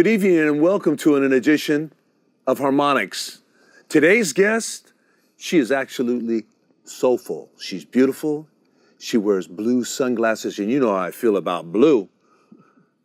Good 0.00 0.06
evening 0.06 0.38
and 0.38 0.62
welcome 0.62 0.96
to 0.96 1.16
an 1.16 1.30
edition 1.30 1.92
of 2.46 2.58
Harmonics. 2.58 3.42
Today's 3.90 4.32
guest, 4.32 4.94
she 5.36 5.58
is 5.58 5.70
absolutely 5.70 6.46
soulful. 6.84 7.50
She's 7.58 7.84
beautiful. 7.84 8.48
She 8.98 9.18
wears 9.18 9.46
blue 9.46 9.84
sunglasses, 9.84 10.58
and 10.58 10.70
you 10.70 10.80
know 10.80 10.96
how 10.96 11.02
I 11.02 11.10
feel 11.10 11.36
about 11.36 11.70
blue. 11.70 12.08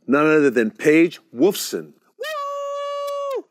None 0.08 0.26
other 0.26 0.50
than 0.50 0.72
Paige 0.72 1.20
Wolfson. 1.36 1.91
Woo! 2.17 3.45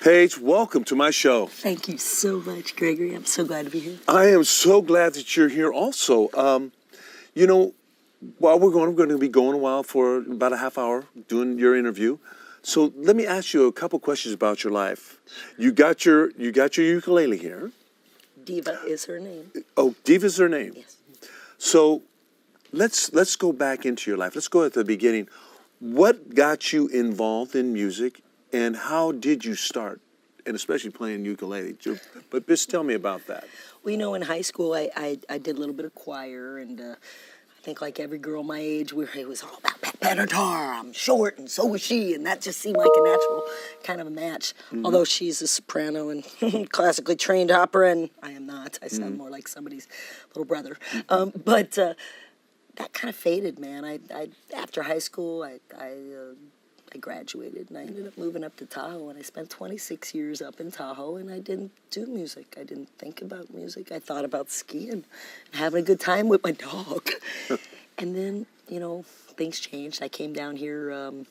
Paige, 0.00 0.38
welcome 0.38 0.84
to 0.84 0.96
my 0.96 1.10
show. 1.10 1.48
Thank 1.48 1.88
you 1.88 1.98
so 1.98 2.40
much, 2.40 2.74
Gregory. 2.74 3.14
I'm 3.14 3.26
so 3.26 3.44
glad 3.44 3.66
to 3.66 3.70
be 3.70 3.80
here. 3.80 3.98
I 4.08 4.28
am 4.28 4.44
so 4.44 4.80
glad 4.80 5.12
that 5.12 5.36
you're 5.36 5.50
here 5.50 5.70
also. 5.70 6.30
Um, 6.32 6.72
you 7.34 7.46
know, 7.46 7.74
while 8.38 8.58
we're 8.58 8.70
going, 8.70 8.90
we're 8.90 8.96
going 8.96 9.08
to 9.10 9.18
be 9.18 9.28
going 9.28 9.54
a 9.54 9.58
while 9.58 9.82
for 9.82 10.18
about 10.18 10.52
a 10.52 10.56
half 10.56 10.78
hour 10.78 11.04
doing 11.28 11.58
your 11.58 11.76
interview. 11.76 12.18
So 12.62 12.92
let 12.96 13.16
me 13.16 13.26
ask 13.26 13.54
you 13.54 13.66
a 13.66 13.72
couple 13.72 13.98
questions 13.98 14.34
about 14.34 14.64
your 14.64 14.72
life. 14.72 15.20
You 15.56 15.72
got 15.72 16.04
your 16.04 16.30
you 16.32 16.52
got 16.52 16.76
your 16.76 16.86
ukulele 16.86 17.38
here. 17.38 17.70
Diva 18.44 18.80
is 18.86 19.04
her 19.04 19.20
name. 19.20 19.52
Oh, 19.76 19.94
Diva's 20.04 20.36
her 20.38 20.48
name. 20.48 20.72
Yes. 20.76 20.96
So 21.58 22.02
let's 22.72 23.12
let's 23.12 23.36
go 23.36 23.52
back 23.52 23.86
into 23.86 24.10
your 24.10 24.18
life. 24.18 24.34
Let's 24.34 24.48
go 24.48 24.64
at 24.64 24.72
the 24.72 24.84
beginning. 24.84 25.28
What 25.78 26.34
got 26.34 26.72
you 26.72 26.88
involved 26.88 27.54
in 27.54 27.72
music, 27.72 28.20
and 28.52 28.76
how 28.76 29.12
did 29.12 29.44
you 29.44 29.54
start? 29.54 30.00
And 30.44 30.56
especially 30.56 30.90
playing 30.90 31.24
ukulele. 31.24 31.76
But 32.30 32.48
just 32.48 32.70
tell 32.70 32.82
me 32.82 32.94
about 32.94 33.26
that. 33.26 33.44
Well, 33.84 33.92
you 33.92 33.98
know, 33.98 34.14
in 34.14 34.22
high 34.22 34.40
school, 34.40 34.72
I, 34.74 34.88
I, 34.96 35.18
I 35.28 35.38
did 35.38 35.56
a 35.56 35.58
little 35.60 35.74
bit 35.74 35.84
of 35.84 35.94
choir, 35.94 36.58
and 36.58 36.80
uh, 36.80 36.94
think, 37.68 37.82
like 37.82 38.00
every 38.00 38.16
girl 38.16 38.42
my 38.42 38.58
age, 38.58 38.94
where 38.94 39.10
it 39.14 39.28
was 39.28 39.42
all 39.42 39.58
about 39.58 39.78
Benatar. 40.00 40.78
I'm 40.78 40.94
short, 40.94 41.38
and 41.38 41.50
so 41.50 41.66
was 41.66 41.82
she, 41.82 42.14
and 42.14 42.24
that 42.24 42.40
just 42.40 42.60
seemed 42.60 42.78
like 42.78 42.88
a 42.96 43.02
natural 43.02 43.44
kind 43.84 44.00
of 44.00 44.06
a 44.06 44.10
match. 44.10 44.54
Although 44.84 45.04
she's 45.04 45.42
a 45.42 45.46
soprano 45.46 46.08
and 46.08 46.24
classically 46.72 47.14
trained 47.14 47.50
opera, 47.50 47.90
and 47.90 48.08
I 48.22 48.30
am 48.30 48.46
not. 48.46 48.78
I 48.80 48.88
sound 48.88 49.18
more 49.18 49.28
like 49.28 49.46
somebody's 49.48 49.86
little 50.28 50.46
brother. 50.46 50.78
Um, 51.10 51.30
but 51.44 51.76
uh, 51.76 51.92
that 52.76 52.94
kind 52.94 53.10
of 53.10 53.16
faded, 53.16 53.58
man. 53.58 53.84
I, 53.84 53.98
I 54.14 54.28
after 54.56 54.82
high 54.84 55.00
school, 55.00 55.42
I 55.42 55.58
I, 55.78 55.90
uh, 55.90 56.34
I 56.94 56.98
graduated 56.98 57.68
and 57.68 57.78
I 57.78 57.82
ended 57.82 58.06
up 58.06 58.16
moving 58.16 58.44
up 58.44 58.56
to 58.56 58.66
Tahoe, 58.66 59.08
and 59.08 59.18
I 59.18 59.22
spent 59.22 59.50
26 59.50 60.14
years 60.14 60.40
up 60.40 60.60
in 60.60 60.70
Tahoe, 60.70 61.16
and 61.16 61.30
I 61.30 61.38
didn't 61.38 61.72
do 61.90 62.06
music. 62.06 62.54
I 62.58 62.64
didn't 62.64 62.88
think 62.98 63.22
about 63.22 63.52
music. 63.52 63.92
I 63.92 63.98
thought 63.98 64.24
about 64.24 64.50
skiing 64.50 64.90
and 64.90 65.04
having 65.52 65.82
a 65.82 65.86
good 65.86 66.00
time 66.00 66.28
with 66.28 66.42
my 66.42 66.52
dog. 66.52 67.10
and 67.98 68.16
then, 68.16 68.46
you 68.68 68.80
know, 68.80 69.04
things 69.36 69.60
changed. 69.60 70.02
I 70.02 70.08
came 70.08 70.32
down 70.32 70.56
here 70.56 70.92
um, 70.92 71.26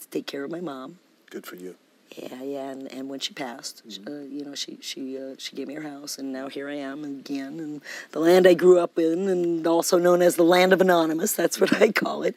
to 0.00 0.08
take 0.10 0.26
care 0.26 0.44
of 0.44 0.50
my 0.50 0.60
mom. 0.60 0.98
Good 1.30 1.46
for 1.46 1.56
you. 1.56 1.76
Yeah, 2.16 2.42
yeah, 2.42 2.70
and, 2.70 2.90
and 2.90 3.08
when 3.10 3.20
she 3.20 3.34
passed, 3.34 3.82
uh, 4.06 4.10
you 4.10 4.42
know, 4.42 4.54
she 4.54 4.78
she 4.80 5.18
uh, 5.18 5.34
she 5.36 5.54
gave 5.54 5.68
me 5.68 5.74
her 5.74 5.82
house, 5.82 6.16
and 6.16 6.32
now 6.32 6.48
here 6.48 6.66
I 6.68 6.76
am 6.76 7.04
again, 7.04 7.60
and 7.60 7.82
the 8.12 8.20
land 8.20 8.46
I 8.46 8.54
grew 8.54 8.78
up 8.78 8.98
in, 8.98 9.28
and 9.28 9.66
also 9.66 9.98
known 9.98 10.22
as 10.22 10.36
the 10.36 10.42
land 10.42 10.72
of 10.72 10.80
anonymous. 10.80 11.34
That's 11.34 11.60
what 11.60 11.82
I 11.82 11.92
call 11.92 12.22
it, 12.22 12.34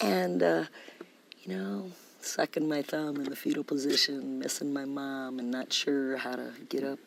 and 0.00 0.42
uh, 0.42 0.64
you 1.42 1.56
know, 1.56 1.90
sucking 2.20 2.68
my 2.68 2.82
thumb 2.82 3.16
in 3.16 3.24
the 3.24 3.36
fetal 3.36 3.64
position, 3.64 4.38
missing 4.38 4.72
my 4.72 4.84
mom, 4.84 5.38
and 5.38 5.50
not 5.50 5.72
sure 5.72 6.16
how 6.16 6.36
to 6.36 6.52
get 6.68 6.84
up 6.84 6.98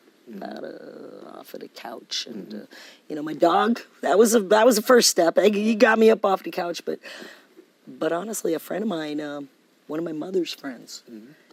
out 0.42 0.64
of 0.64 1.36
off 1.36 1.54
of 1.54 1.60
the 1.60 1.68
couch, 1.68 2.26
and 2.28 2.54
uh, 2.54 2.58
you 3.08 3.16
know, 3.16 3.22
my 3.22 3.32
dog. 3.34 3.80
That 4.02 4.18
was 4.18 4.34
a 4.34 4.40
that 4.40 4.66
was 4.66 4.76
the 4.76 4.82
first 4.82 5.08
step. 5.08 5.38
He 5.38 5.74
got 5.74 5.98
me 5.98 6.10
up 6.10 6.24
off 6.24 6.42
the 6.42 6.50
couch, 6.50 6.84
but 6.84 6.98
but 7.86 8.12
honestly, 8.12 8.54
a 8.54 8.58
friend 8.58 8.82
of 8.82 8.88
mine, 8.88 9.20
um, 9.20 9.48
one 9.86 9.98
of 9.98 10.04
my 10.04 10.12
mother's 10.12 10.52
friends, 10.52 11.02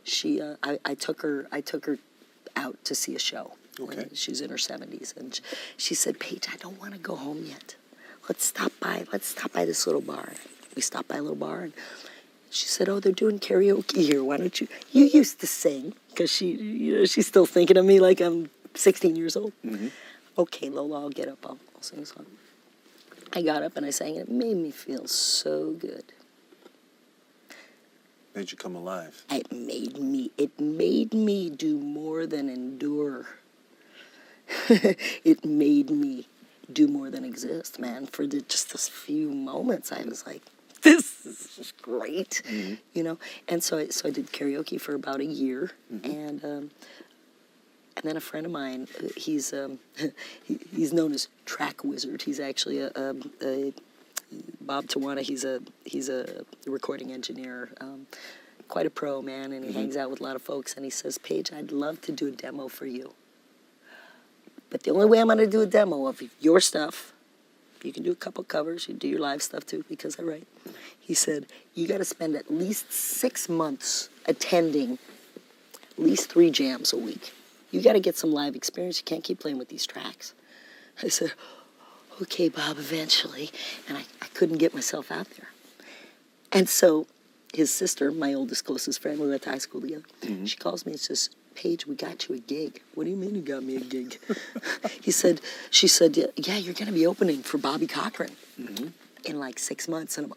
she, 0.04 0.42
uh, 0.42 0.56
I, 0.64 0.80
I 0.84 0.96
took 0.96 1.22
her, 1.22 1.48
I 1.52 1.62
took 1.62 1.86
her 1.86 2.00
out 2.56 2.84
to 2.86 2.96
see 2.96 3.16
a 3.16 3.20
show. 3.20 3.54
Okay. 3.80 4.08
She's 4.14 4.42
in 4.42 4.50
her 4.50 4.58
seventies, 4.58 5.14
and 5.18 5.34
sh- 5.34 5.42
she 5.78 5.96
said, 5.96 6.20
"Paige, 6.20 6.48
I 6.52 6.58
don't 6.58 6.80
want 6.80 6.94
to 6.94 7.00
go 7.00 7.16
home 7.16 7.44
yet. 7.46 7.76
Let's 8.30 8.46
stop 8.46 8.72
by. 8.80 9.06
Let's 9.12 9.28
stop 9.28 9.52
by 9.52 9.66
this 9.66 9.86
little 9.88 10.02
bar." 10.02 10.34
We 10.76 10.82
stopped 10.82 11.08
by 11.08 11.18
a 11.18 11.22
little 11.22 11.36
bar, 11.36 11.62
and 11.62 11.74
she 12.54 12.68
said, 12.68 12.88
"Oh, 12.88 13.00
they're 13.00 13.12
doing 13.12 13.40
karaoke 13.40 14.04
here. 14.04 14.24
Why 14.24 14.38
don't 14.38 14.62
you? 14.62 14.68
You 14.92 15.06
used 15.06 15.40
to 15.40 15.48
sing 15.48 15.96
because 16.10 16.32
she, 16.32 16.52
you 16.52 17.00
know, 17.00 17.06
she's 17.06 17.28
still 17.28 17.48
thinking 17.48 17.78
of 17.78 17.86
me 17.86 18.00
like 18.00 18.22
I'm 18.22 18.50
16 18.76 19.16
years 19.16 19.36
old." 19.36 19.54
Mm-hmm. 19.66 19.88
Okay, 20.38 20.70
Lola, 20.70 21.02
I'll 21.02 21.10
get 21.10 21.28
up. 21.28 21.40
I'll, 21.46 21.58
I'll 21.76 21.82
sing 21.82 22.00
a 22.00 22.06
song. 22.06 22.26
I 23.34 23.42
got 23.42 23.64
up 23.64 23.76
and 23.76 23.86
I 23.86 23.90
sang, 23.90 24.18
and 24.18 24.30
it 24.30 24.32
made 24.32 24.58
me 24.58 24.70
feel 24.70 25.08
so 25.08 25.72
good. 25.72 26.06
Made 28.36 28.52
you 28.52 28.58
come 28.58 28.76
alive. 28.76 29.24
It 29.32 29.52
made 29.52 29.98
me. 29.98 30.32
It 30.38 30.60
made 30.60 31.14
me 31.14 31.50
do 31.50 31.80
more 31.80 32.28
than 32.28 32.50
endure. 32.50 33.28
it 34.70 35.44
made 35.44 35.90
me 35.90 36.28
do 36.72 36.88
more 36.88 37.10
than 37.10 37.26
exist, 37.26 37.80
man. 37.80 38.06
For 38.06 38.28
the, 38.28 38.42
just 38.42 38.72
those 38.72 38.88
few 38.88 39.30
moments, 39.30 39.92
I 39.92 40.04
was 40.04 40.26
like, 40.26 40.44
"This 41.24 41.58
is 41.58 41.74
great," 41.82 42.42
you 42.94 43.04
know. 43.04 43.18
And 43.48 43.64
so, 43.64 43.78
I, 43.78 43.88
so 43.88 44.08
I 44.08 44.12
did 44.12 44.28
karaoke 44.28 44.80
for 44.80 44.94
about 44.94 45.20
a 45.22 45.26
year, 45.26 45.72
and 46.04 46.44
um, 46.44 46.72
and 47.96 48.04
then 48.04 48.18
a 48.18 48.22
friend 48.22 48.46
of 48.46 48.52
mine, 48.52 48.88
uh, 49.00 49.08
he's 49.16 49.54
um, 49.54 49.80
he, 50.44 50.60
he's 50.76 50.94
known 50.94 51.14
as 51.14 51.28
Track 51.46 51.84
Wizard. 51.84 52.24
He's 52.24 52.40
actually 52.40 52.80
a, 52.80 52.92
a, 52.96 53.16
a 53.42 53.74
Bob 54.62 54.86
Tawana. 54.86 55.22
He's 55.22 55.44
a 55.44 55.62
he's 55.86 56.10
a 56.10 56.46
recording 56.66 57.12
engineer, 57.12 57.70
um, 57.80 58.08
quite 58.68 58.86
a 58.86 58.90
pro 58.90 59.22
man, 59.22 59.52
and 59.52 59.64
he 59.64 59.72
hangs 59.72 59.96
out 59.96 60.10
with 60.10 60.22
a 60.22 60.24
lot 60.24 60.36
of 60.36 60.42
folks. 60.42 60.76
And 60.76 60.84
he 60.84 60.90
says, 60.92 61.18
"Paige, 61.18 61.52
I'd 61.54 61.72
love 61.72 62.02
to 62.02 62.12
do 62.12 62.28
a 62.28 62.32
demo 62.32 62.68
for 62.68 62.86
you, 62.86 63.14
but 64.70 64.84
the 64.84 64.92
only 64.92 65.06
way 65.06 65.20
I'm 65.20 65.28
going 65.28 65.38
to 65.38 65.48
do 65.48 65.62
a 65.62 65.66
demo 65.66 66.08
of 66.08 66.22
your 66.40 66.60
stuff, 66.60 67.13
you 67.86 67.94
can 67.94 68.04
do 68.04 68.12
a 68.12 68.16
couple 68.16 68.44
covers, 68.44 68.88
you 68.88 68.94
do 68.94 69.08
your 69.08 69.20
live 69.20 69.42
stuff 69.42 69.66
too, 69.66 69.84
because 69.90 70.20
I 70.20 70.24
write." 70.24 70.48
He 71.00 71.14
said, 71.14 71.48
"You 71.74 71.88
got 71.88 71.98
to 72.00 72.06
spend 72.06 72.36
at 72.36 72.52
least 72.52 72.92
six 72.92 73.50
months 73.50 74.10
attending 74.26 75.00
at 75.92 76.00
least 76.00 76.30
three 76.30 76.52
jams 76.52 76.94
a 76.94 76.98
week. 76.98 77.34
You 77.72 77.82
got 77.82 77.94
to 77.94 78.00
get 78.00 78.18
some 78.18 78.32
live 78.32 78.56
experience. 78.56 79.00
You 79.00 79.06
can't 79.06 79.24
keep 79.24 79.40
playing 79.40 79.58
with 79.58 79.70
these 79.70 79.86
tracks." 79.86 80.34
I 81.02 81.08
said, 81.08 81.34
okay, 82.22 82.50
Bob, 82.50 82.78
eventually. 82.78 83.52
And 83.88 83.98
I, 83.98 84.02
I 84.22 84.28
couldn't 84.34 84.58
get 84.58 84.74
myself 84.74 85.12
out 85.12 85.28
there. 85.32 85.50
And 86.52 86.70
so 86.70 87.08
his 87.54 87.74
sister, 87.74 88.12
my 88.12 88.34
oldest, 88.34 88.66
closest 88.66 89.02
friend, 89.02 89.20
we 89.20 89.30
went 89.30 89.42
to 89.44 89.50
high 89.50 89.58
school 89.58 89.82
together, 89.82 90.04
mm-hmm. 90.22 90.46
she 90.46 90.58
calls 90.58 90.86
me 90.86 90.94
and 90.94 91.02
says, 91.02 91.30
Paige, 91.56 91.88
we 91.88 91.96
got 91.96 92.28
you 92.28 92.36
a 92.36 92.40
gig. 92.40 92.82
What 92.96 93.06
do 93.06 93.10
you 93.10 93.16
mean 93.16 93.36
you 93.36 93.42
got 93.42 93.64
me 93.64 93.78
a 93.78 93.80
gig? 93.80 94.20
he 95.02 95.12
said, 95.12 95.42
she 95.70 95.88
said, 95.88 96.18
yeah, 96.18 96.58
you're 96.58 96.74
going 96.74 96.88
to 96.88 96.94
be 96.94 97.08
opening 97.08 97.44
for 97.44 97.58
Bobby 97.58 97.88
Cochran 97.88 98.32
mm-hmm. 98.60 98.88
in 99.26 99.40
like 99.40 99.60
six 99.60 99.88
months. 99.88 100.18
And 100.18 100.32
I'm, 100.32 100.34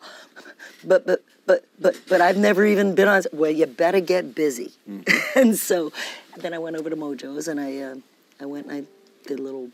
but, 0.85 1.07
but, 1.07 1.25
but, 1.47 1.65
but, 1.81 1.97
but 2.09 2.21
I've 2.21 2.37
never 2.37 2.65
even 2.65 2.95
been 2.95 3.09
on, 3.09 3.23
well, 3.33 3.51
you 3.51 3.67
better 3.67 4.01
get 4.01 4.35
busy. 4.35 4.73
Mm-hmm. 4.89 5.39
and 5.39 5.57
so 5.57 5.93
then 6.37 6.55
I 6.55 6.59
went 6.59 6.77
over 6.77 6.91
to 6.91 6.97
Mojo's 6.97 7.49
and 7.49 7.61
I, 7.61 7.79
uh, 7.79 7.97
I 8.41 8.47
went 8.47 8.67
and 8.67 8.75
I 8.75 9.29
did 9.29 9.41
little 9.41 9.71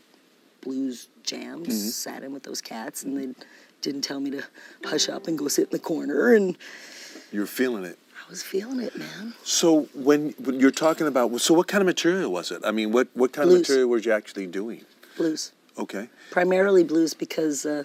blues 0.61 1.07
jams, 1.23 1.67
mm-hmm. 1.67 1.89
sat 1.89 2.23
in 2.23 2.33
with 2.33 2.43
those 2.43 2.61
cats, 2.61 3.03
and 3.03 3.17
they 3.17 3.35
didn't 3.81 4.01
tell 4.01 4.19
me 4.19 4.31
to 4.31 4.43
hush 4.85 5.09
up 5.09 5.27
and 5.27 5.37
go 5.37 5.47
sit 5.47 5.65
in 5.65 5.71
the 5.71 5.79
corner. 5.79 6.33
And 6.33 6.57
You're 7.31 7.45
feeling 7.45 7.83
it. 7.83 7.99
I 8.33 8.35
was 8.35 8.41
feeling 8.41 8.79
it, 8.79 8.97
man. 8.97 9.35
So 9.43 9.89
when, 9.93 10.33
when 10.39 10.59
you're 10.59 10.71
talking 10.71 11.05
about, 11.05 11.39
so 11.39 11.53
what 11.53 11.67
kind 11.67 11.83
of 11.83 11.85
material 11.85 12.31
was 12.31 12.49
it? 12.49 12.63
I 12.65 12.71
mean, 12.71 12.91
what, 12.91 13.07
what 13.13 13.31
kind 13.31 13.47
of 13.47 13.59
material 13.59 13.87
were 13.87 13.99
you 13.99 14.11
actually 14.11 14.47
doing? 14.47 14.85
Blues. 15.15 15.51
Okay. 15.77 16.09
Primarily 16.31 16.83
blues 16.83 17.13
because 17.13 17.63
uh, 17.63 17.83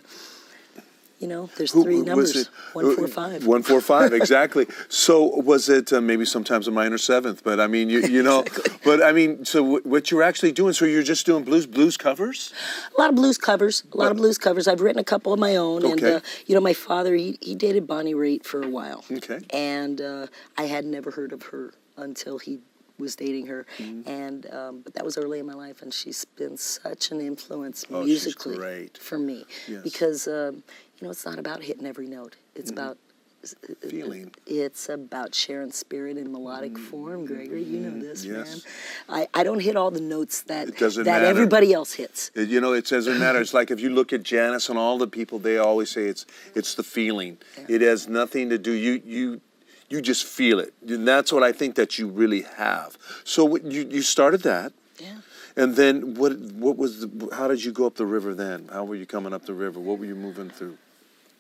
You 1.19 1.27
know, 1.27 1.51
there's 1.57 1.73
Who- 1.73 1.83
three 1.83 2.01
numbers. 2.01 2.37
it- 2.37 2.49
One, 2.75 2.95
four, 2.95 3.09
five. 3.09 3.45
One, 3.45 3.63
four, 3.65 3.81
five, 3.81 4.13
exactly. 4.23 4.67
so 4.89 5.25
was 5.25 5.69
it 5.69 5.93
uh, 5.93 6.01
maybe 6.01 6.25
sometimes 6.25 6.69
a 6.69 6.71
minor 6.71 6.97
seventh? 6.99 7.43
But 7.43 7.59
I 7.59 7.67
mean, 7.67 7.91
you, 7.91 8.01
you 8.03 8.23
know, 8.23 8.45
but 8.85 9.03
I 9.03 9.11
mean, 9.11 9.45
so 9.45 9.61
w- 9.65 9.83
what 9.83 10.13
you're 10.13 10.23
actually 10.23 10.53
doing? 10.53 10.73
So 10.75 10.85
you're 10.85 11.03
just 11.03 11.27
doing 11.27 11.43
blues 11.43 11.67
blues 11.67 11.97
covers? 11.97 12.53
A 12.97 13.01
lot 13.01 13.11
of 13.11 13.17
blues 13.17 13.37
covers. 13.37 13.83
A 13.93 13.97
lot 13.97 14.13
of 14.13 14.17
blues 14.17 14.39
covers. 14.39 14.69
I've 14.69 14.81
written 14.81 15.01
a 15.01 15.05
couple 15.05 15.33
of 15.33 15.41
my 15.41 15.57
own, 15.57 15.85
and 15.85 15.95
Okay. 15.95 16.15
uh, 16.15 16.21
you 16.47 16.55
know, 16.55 16.61
my 16.61 16.75
father 16.75 17.15
he, 17.17 17.37
he 17.41 17.57
dated 17.57 17.89
Bonnie 17.89 18.15
Raitt 18.15 18.45
for 18.45 18.63
a 18.63 18.69
while. 18.69 19.05
Okay. 19.11 19.41
And 19.51 20.01
uh, 20.01 20.27
I 20.57 20.65
had 20.65 20.85
never 20.85 21.11
heard 21.11 21.33
of 21.33 21.43
her 21.51 21.75
until 21.97 22.39
he 22.39 22.61
was 23.01 23.15
dating 23.15 23.47
her, 23.47 23.65
Mm-hmm. 23.79 24.09
and 24.11 24.53
um, 24.53 24.81
but 24.83 24.93
that 24.95 25.05
was 25.05 25.17
early 25.17 25.39
in 25.39 25.47
my 25.47 25.55
life, 25.55 25.83
and 25.83 25.95
she's 25.95 26.25
been 26.25 26.57
such 26.57 27.13
an 27.13 27.21
influence 27.21 27.85
Oh, 27.91 28.03
musically 28.03 28.91
for 28.99 29.19
me 29.19 29.45
Yes. 29.69 29.83
because 29.85 30.27
um, 30.27 30.65
you 30.99 31.07
know 31.07 31.11
it's 31.11 31.25
not 31.27 31.39
about 31.39 31.63
hitting 31.63 31.87
every 31.87 32.07
note. 32.07 32.37
It's 32.55 32.71
about 32.71 32.99
Mm-hmm. 33.45 33.89
Feeling. 33.89 34.35
It's 34.49 34.89
about 34.89 35.33
sharing 35.33 35.71
spirit 35.71 36.17
in 36.19 36.33
melodic 36.33 36.77
form, 36.77 37.25
Gregory. 37.25 37.63
You 37.63 37.79
know 37.79 38.01
this, 38.03 38.27
Mm-hmm. 38.27 38.35
Yes. 38.35 38.65
man. 39.09 39.21
I, 39.33 39.41
I 39.41 39.45
don't 39.45 39.61
hit 39.61 39.77
all 39.77 39.93
the 39.93 40.01
notes 40.01 40.43
that 40.43 40.77
that 40.77 40.97
matter. 41.07 41.25
everybody 41.25 41.73
else 41.73 41.93
hits. 41.93 42.33
It- 42.35 42.49
you 42.49 42.61
know, 42.61 42.73
it 42.73 42.87
doesn't 42.87 43.17
matter. 43.17 43.41
It's 43.41 43.55
like 43.55 43.71
if 43.71 43.79
you 43.79 43.91
look 43.91 44.13
at 44.13 44.25
Janis 44.25 44.69
and 44.69 44.77
all 44.77 44.99
the 44.99 45.07
people, 45.07 45.39
they 45.39 45.57
always 45.57 45.89
say 45.89 46.07
it's 46.07 46.27
it's 46.57 46.75
the 46.75 46.83
feeling. 46.83 47.39
It 47.69 47.81
has 47.81 48.09
nothing 48.09 48.51
to 48.51 48.59
do. 48.59 48.73
You 48.73 49.01
you 49.07 49.41
you 49.89 50.01
just 50.03 50.25
feel 50.27 50.59
it, 50.59 50.75
and 50.89 51.07
that's 51.07 51.33
what 51.33 51.45
I 51.45 51.53
think 51.53 51.77
that 51.77 51.97
you 51.97 52.09
really 52.09 52.43
have. 52.57 52.99
So 53.23 53.55
you 53.57 53.87
you 53.89 54.03
started 54.03 54.43
that. 54.43 54.73
Yeah. 54.99 55.15
And 55.57 55.77
then 55.77 56.15
what? 56.15 56.37
What 56.65 56.77
was? 56.77 57.03
The, 57.03 57.29
how 57.33 57.47
did 57.47 57.63
you 57.65 57.71
go 57.71 57.87
up 57.87 57.95
the 57.95 58.05
river 58.07 58.35
then? 58.35 58.69
How 58.73 58.83
were 58.85 58.97
you 58.97 59.07
coming 59.07 59.33
up 59.33 59.47
the 59.47 59.55
river? 59.55 59.79
What 59.79 60.01
were 60.01 60.07
you 60.07 60.17
moving 60.17 60.51
through? 60.51 60.77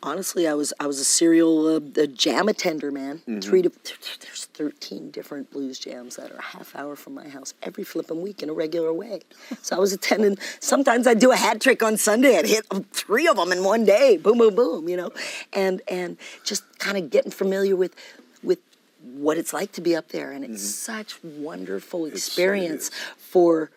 Honestly, 0.00 0.46
I 0.46 0.54
was 0.54 0.72
I 0.78 0.86
was 0.86 1.00
a 1.00 1.04
serial 1.04 1.66
uh, 1.66 1.80
a 2.00 2.06
jam 2.06 2.48
attender, 2.48 2.92
man. 2.92 3.18
Mm-hmm. 3.18 3.40
Three 3.40 3.62
to 3.62 3.72
there's 4.20 4.44
thirteen 4.44 5.10
different 5.10 5.50
blues 5.50 5.76
jams 5.78 6.16
that 6.16 6.30
are 6.30 6.36
a 6.36 6.42
half 6.42 6.76
hour 6.76 6.94
from 6.94 7.14
my 7.14 7.28
house 7.28 7.52
every 7.64 7.82
flipping 7.82 8.22
week 8.22 8.40
in 8.40 8.48
a 8.48 8.52
regular 8.52 8.92
way. 8.92 9.22
So 9.60 9.74
I 9.74 9.80
was 9.80 9.92
attending. 9.92 10.38
Sometimes 10.60 11.08
I'd 11.08 11.18
do 11.18 11.32
a 11.32 11.36
hat 11.36 11.60
trick 11.60 11.82
on 11.82 11.96
Sunday. 11.96 12.38
I'd 12.38 12.46
hit 12.46 12.64
three 12.92 13.26
of 13.26 13.36
them 13.36 13.50
in 13.50 13.64
one 13.64 13.84
day. 13.84 14.16
Boom, 14.16 14.38
boom, 14.38 14.54
boom. 14.54 14.88
You 14.88 14.96
know, 14.98 15.10
and 15.52 15.82
and 15.88 16.16
just 16.44 16.62
kind 16.78 16.96
of 16.96 17.10
getting 17.10 17.32
familiar 17.32 17.74
with 17.74 17.94
with 18.44 18.60
what 19.02 19.36
it's 19.36 19.52
like 19.52 19.72
to 19.72 19.80
be 19.80 19.96
up 19.96 20.08
there, 20.10 20.30
and 20.30 20.44
it's 20.44 20.62
such 20.62 21.22
wonderful 21.24 22.02
Mm-hmm. 22.02 22.14
experience 22.14 22.90
for 23.16 23.70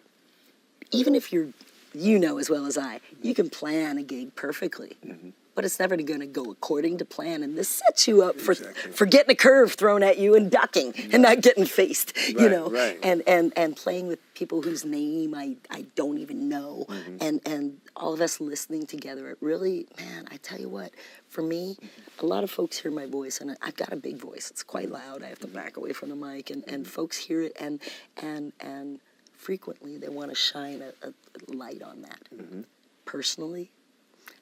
even 0.91 1.15
if 1.15 1.33
you're, 1.33 1.47
you 1.95 2.19
know 2.19 2.37
as 2.37 2.49
well 2.49 2.65
as 2.67 2.77
I, 2.77 2.99
you 3.23 3.33
can 3.33 3.49
plan 3.49 3.97
a 3.97 4.03
gig 4.03 4.35
perfectly. 4.35 4.97
Mm-hmm. 5.05 5.29
But 5.53 5.65
it's 5.65 5.79
never 5.79 5.97
going 5.97 6.21
to 6.21 6.25
go 6.27 6.49
according 6.49 6.97
to 6.99 7.05
plan, 7.05 7.43
and 7.43 7.57
this 7.57 7.67
sets 7.67 8.07
you 8.07 8.21
up 8.23 8.39
for 8.39 8.53
Exactly. 8.53 8.91
for 8.93 9.05
getting 9.05 9.31
a 9.31 9.35
curve 9.35 9.73
thrown 9.73 10.01
at 10.01 10.17
you 10.17 10.33
and 10.33 10.49
ducking 10.49 10.93
and 11.11 11.21
not 11.21 11.41
getting 11.41 11.65
faced, 11.65 12.15
you 12.29 12.49
know, 12.49 12.69
right. 12.69 12.97
and 13.03 13.21
and 13.27 13.51
and 13.57 13.75
playing 13.75 14.07
with 14.07 14.19
people 14.33 14.61
whose 14.61 14.85
name 14.85 15.35
I, 15.35 15.57
I 15.69 15.85
don't 15.95 16.19
even 16.19 16.47
know, 16.47 16.85
Mm-hmm. 16.87 17.17
and 17.19 17.41
and 17.45 17.77
all 17.97 18.13
of 18.13 18.21
us 18.21 18.39
listening 18.39 18.85
together. 18.87 19.29
It 19.29 19.37
really, 19.41 19.87
man, 19.99 20.25
I 20.31 20.37
tell 20.37 20.57
you 20.59 20.69
what, 20.69 20.91
for 21.27 21.41
me, 21.41 21.77
a 22.19 22.25
lot 22.25 22.45
of 22.45 22.49
folks 22.49 22.77
hear 22.79 22.89
my 22.91 23.05
voice, 23.05 23.41
and 23.41 23.57
I've 23.61 23.75
got 23.75 23.91
a 23.91 23.97
big 23.97 24.17
voice. 24.17 24.49
It's 24.51 24.63
quite 24.63 24.89
loud. 24.89 25.21
I 25.21 25.27
have 25.27 25.39
to 25.39 25.47
back 25.47 25.75
away 25.75 25.91
from 25.91 26.07
the 26.09 26.15
mic, 26.15 26.49
and 26.49 26.63
and 26.67 26.83
Mm-hmm. 26.85 26.91
folks 26.91 27.17
hear 27.17 27.41
it, 27.41 27.53
and 27.59 27.81
and 28.21 28.53
and 28.61 28.99
frequently 29.33 29.97
they 29.97 30.07
want 30.09 30.29
to 30.29 30.35
shine 30.35 30.81
a, 30.81 31.07
a 31.07 31.11
light 31.53 31.81
on 31.81 32.03
that. 32.03 32.21
Mm-hmm. 32.33 32.61
Personally, 33.05 33.71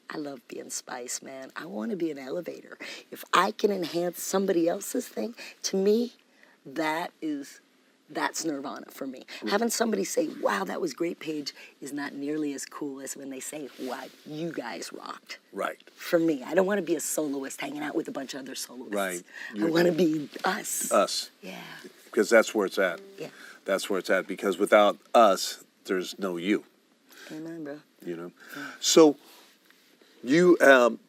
I 0.09 0.17
love 0.17 0.45
being 0.47 0.69
Spice, 0.69 1.21
man. 1.21 1.51
I 1.55 1.65
want 1.65 1.91
to 1.91 1.97
be 1.97 2.09
an 2.11 2.17
elevator. 2.17 2.77
If 3.11 3.23
I 3.33 3.51
can 3.51 3.71
enhance 3.71 4.21
somebody 4.21 4.67
else's 4.67 5.07
thing, 5.07 5.35
to 5.63 5.77
me, 5.77 6.13
that 6.65 7.11
is 7.21 7.61
that's 8.11 8.43
nirvana 8.43 8.87
for 8.89 9.05
me. 9.05 9.23
Mm. 9.41 9.49
Having 9.51 9.69
somebody 9.69 10.03
say, 10.03 10.29
"Wow, 10.41 10.63
that 10.63 10.81
was 10.81 10.93
great, 10.95 11.19
Paige," 11.19 11.53
is 11.79 11.93
not 11.93 12.13
nearly 12.13 12.53
as 12.55 12.65
cool 12.65 13.01
as 13.01 13.15
when 13.15 13.29
they 13.29 13.39
say, 13.39 13.69
"Wow, 13.79 14.05
you 14.25 14.51
guys 14.51 14.91
rocked." 14.91 15.37
Right. 15.53 15.77
For 15.95 16.17
me, 16.17 16.41
I 16.43 16.55
don't 16.55 16.65
want 16.65 16.79
to 16.79 16.83
be 16.85 16.95
a 16.95 16.99
soloist 16.99 17.61
hanging 17.61 17.83
out 17.83 17.93
with 17.93 18.07
a 18.07 18.11
bunch 18.11 18.33
of 18.33 18.39
other 18.41 18.55
soloists. 18.55 18.95
Right. 18.95 19.23
I 19.53 19.57
You're- 19.57 19.71
want 19.71 19.85
to 19.85 19.91
be 19.91 20.27
us. 20.43 20.91
Us, 20.91 21.29
Yeah. 21.43 21.61
because 22.05 22.31
that's 22.31 22.55
where 22.55 22.65
it's 22.65 22.79
at. 22.79 22.99
Yeah. 23.19 23.27
That's 23.65 23.91
where 23.91 23.99
it's 23.99 24.09
at. 24.09 24.25
Because 24.25 24.57
without 24.57 24.97
us, 25.13 25.63
there's 25.85 26.17
no 26.17 26.37
you. 26.37 26.63
Amen, 27.31 27.63
bro. 27.63 27.79
You 28.03 28.15
know. 28.15 28.31
So 28.79 29.17
you 30.23 30.57
um, 30.61 30.99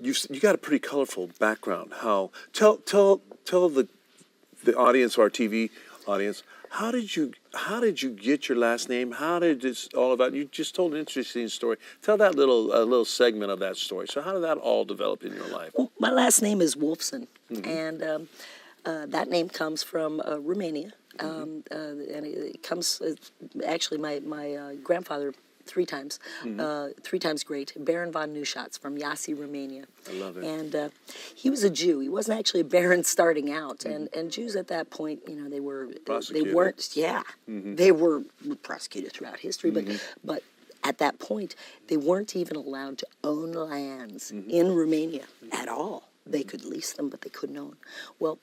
you 0.00 0.14
you 0.30 0.40
got 0.40 0.54
a 0.54 0.58
pretty 0.58 0.78
colorful 0.78 1.30
background. 1.38 1.92
How 2.00 2.30
tell 2.52 2.76
tell 2.78 3.20
tell 3.44 3.68
the 3.68 3.88
the 4.64 4.76
audience, 4.76 5.18
our 5.18 5.30
TV 5.30 5.70
audience, 6.06 6.42
how 6.70 6.90
did 6.90 7.16
you 7.16 7.32
how 7.54 7.80
did 7.80 8.02
you 8.02 8.10
get 8.10 8.48
your 8.48 8.58
last 8.58 8.88
name? 8.88 9.12
How 9.12 9.38
did 9.38 9.62
this 9.62 9.88
all 9.94 10.12
about? 10.12 10.34
You 10.34 10.44
just 10.46 10.74
told 10.74 10.92
an 10.92 10.98
interesting 11.00 11.48
story. 11.48 11.76
Tell 12.02 12.16
that 12.18 12.34
little 12.34 12.74
a 12.74 12.84
little 12.84 13.04
segment 13.04 13.50
of 13.50 13.58
that 13.60 13.76
story. 13.76 14.06
So 14.08 14.20
how 14.20 14.32
did 14.32 14.42
that 14.42 14.58
all 14.58 14.84
develop 14.84 15.24
in 15.24 15.34
your 15.34 15.48
life? 15.48 15.72
Well, 15.74 15.90
my 15.98 16.10
last 16.10 16.42
name 16.42 16.60
is 16.60 16.74
Wolfson, 16.74 17.26
Mm-hmm. 17.50 17.70
and 17.70 18.02
um, 18.02 18.28
uh, 18.84 19.06
that 19.06 19.28
name 19.30 19.48
comes 19.48 19.80
from 19.84 20.20
uh, 20.20 20.38
Romania. 20.40 20.92
Mm-hmm. 21.18 21.42
Um, 21.42 21.62
uh, 21.70 22.14
and 22.16 22.26
it, 22.26 22.56
it 22.56 22.62
comes 22.64 23.00
uh, 23.00 23.14
actually 23.64 23.98
my 23.98 24.20
my 24.20 24.54
uh, 24.54 24.72
grandfather 24.82 25.32
three 25.66 25.86
times, 25.86 26.18
Mm-hmm. 26.42 26.60
uh, 26.60 26.88
three 27.02 27.18
times 27.18 27.42
great, 27.44 27.72
Baron 27.76 28.12
von 28.12 28.32
Neuschatz 28.34 28.78
from 28.78 28.96
Yassi, 28.96 29.38
Romania. 29.38 29.84
I 30.08 30.12
love 30.14 30.36
it. 30.36 30.44
And 30.44 30.74
uh, 30.74 30.88
he 31.34 31.50
was 31.50 31.62
a 31.64 31.70
Jew. 31.70 32.00
He 32.00 32.08
wasn't 32.08 32.38
actually 32.38 32.60
a 32.60 32.64
baron 32.64 33.04
starting 33.16 33.50
out, 33.52 33.84
and 33.84 34.08
Mm-hmm. 34.08 34.18
and 34.18 34.30
Jews 34.30 34.56
at 34.56 34.68
that 34.68 34.90
point, 34.90 35.20
you 35.28 35.36
know, 35.36 35.48
they 35.50 35.60
were 35.60 35.88
they. 35.88 36.12
Mm-hmm. 36.12 36.54
weren't 36.54 36.90
yeah, 36.94 37.22
they 37.48 37.92
were 37.92 38.22
prosecuted 38.62 39.12
throughout 39.12 39.40
history, 39.40 39.70
but 39.70 39.84
but 40.24 40.42
at 40.84 40.98
that 40.98 41.18
point, 41.18 41.56
they 41.88 41.96
weren't 41.96 42.36
even 42.36 42.56
allowed 42.56 42.98
to 42.98 43.06
own 43.24 43.52
lands 43.52 44.30
Mm-hmm. 44.32 44.50
in 44.50 44.66
Romania 44.74 45.24
at 45.52 45.68
all. 45.68 46.08
They 46.24 46.42
could 46.42 46.64
lease 46.64 46.92
them, 46.92 47.08
but 47.08 47.20
they 47.22 47.30
couldn't 47.30 47.56
own. 47.58 47.76
Well, 48.18 48.38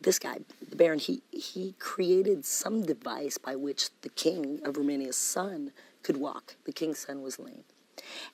this 0.00 0.18
guy, 0.18 0.38
the 0.68 0.76
Baron, 0.76 0.98
he, 0.98 1.22
he 1.30 1.74
created 1.78 2.44
some 2.44 2.82
device 2.82 3.38
by 3.38 3.54
which 3.54 3.90
the 4.02 4.08
king 4.08 4.60
of 4.64 4.76
Romania's 4.76 5.16
son 5.16 5.72
could 6.02 6.16
walk. 6.16 6.56
The 6.64 6.72
king's 6.72 7.00
son 7.00 7.22
was 7.22 7.38
lame. 7.38 7.64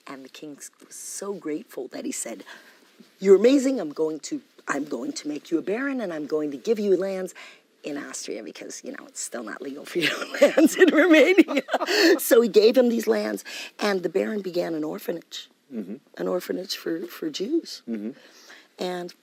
And 0.05 0.23
the 0.23 0.29
king 0.29 0.57
was 0.85 0.95
so 0.95 1.33
grateful 1.33 1.87
that 1.89 2.05
he 2.05 2.11
said, 2.11 2.43
You're 3.19 3.35
amazing. 3.35 3.79
I'm 3.79 3.91
going 3.91 4.19
to 4.21 4.41
I'm 4.67 4.85
going 4.85 5.13
to 5.13 5.27
make 5.27 5.49
you 5.49 5.57
a 5.57 5.61
baron 5.61 6.01
and 6.01 6.13
I'm 6.13 6.25
going 6.25 6.51
to 6.51 6.57
give 6.57 6.77
you 6.77 6.97
lands 6.97 7.33
in 7.83 7.97
Austria 7.97 8.43
because, 8.43 8.83
you 8.83 8.91
know, 8.91 9.05
it's 9.07 9.21
still 9.21 9.43
not 9.43 9.61
legal 9.61 9.85
for 9.85 9.99
you 9.99 10.09
to 10.09 10.25
lands 10.41 10.75
in 10.75 10.93
Romania. 10.93 11.63
so 12.19 12.41
he 12.41 12.49
gave 12.49 12.77
him 12.77 12.89
these 12.89 13.07
lands 13.07 13.45
and 13.79 14.03
the 14.03 14.09
baron 14.09 14.41
began 14.41 14.73
an 14.73 14.83
orphanage. 14.83 15.49
Mm-hmm. 15.73 15.95
An 16.17 16.27
orphanage 16.27 16.75
for, 16.75 17.05
for 17.07 17.29
Jews. 17.29 17.81
Mm-hmm. 17.87 18.11
And 18.79 19.13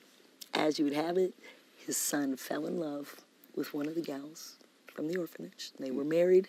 as 0.55 0.79
you 0.79 0.87
would 0.87 0.95
have 0.95 1.19
it, 1.19 1.35
his 1.87 1.97
son 1.97 2.37
fell 2.37 2.67
in 2.67 2.81
love 2.81 3.17
with 3.55 3.75
one 3.75 3.87
of 3.87 3.95
the 3.95 4.01
gals 4.01 4.57
from 4.87 5.09
the 5.09 5.17
orphanage. 5.17 5.71
They 5.79 5.91
were 5.91 6.05
married. 6.05 6.49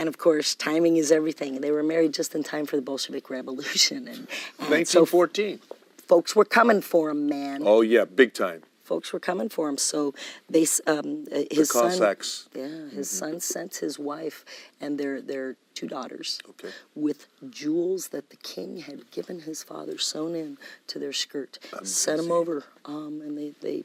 And 0.00 0.08
of 0.08 0.16
course, 0.16 0.54
timing 0.54 0.96
is 0.96 1.12
everything. 1.12 1.60
They 1.60 1.70
were 1.70 1.82
married 1.82 2.14
just 2.14 2.34
in 2.34 2.42
time 2.42 2.64
for 2.64 2.76
the 2.76 2.80
Bolshevik 2.82 3.28
Revolution. 3.28 4.08
And, 4.08 4.26
and 4.58 4.88
so 4.88 5.04
folks 5.04 6.34
were 6.34 6.46
coming 6.46 6.80
for 6.80 7.10
him, 7.10 7.26
man. 7.28 7.60
Oh 7.66 7.82
yeah, 7.82 8.06
big 8.06 8.32
time. 8.32 8.62
Folks 8.82 9.12
were 9.12 9.20
coming 9.20 9.50
for 9.50 9.68
him. 9.68 9.76
So 9.76 10.14
they, 10.48 10.66
um, 10.86 11.26
uh, 11.30 11.42
his 11.50 11.68
the 11.68 11.90
son, 11.90 12.16
yeah, 12.54 12.88
his 12.88 13.10
son 13.10 13.40
sent 13.40 13.76
his 13.76 13.98
wife 13.98 14.46
and 14.80 14.96
their 14.98 15.20
their 15.20 15.56
two 15.74 15.86
daughters 15.86 16.40
Okay. 16.48 16.70
with 16.94 17.26
jewels 17.50 18.08
that 18.08 18.30
the 18.30 18.36
king 18.36 18.78
had 18.78 19.10
given 19.10 19.40
his 19.40 19.62
father 19.62 19.98
sewn 19.98 20.34
in 20.34 20.56
to 20.86 20.98
their 20.98 21.12
skirt. 21.12 21.58
Sent 21.82 22.16
them 22.22 22.32
over, 22.32 22.64
um, 22.86 23.20
and 23.22 23.36
they 23.36 23.52
they 23.60 23.84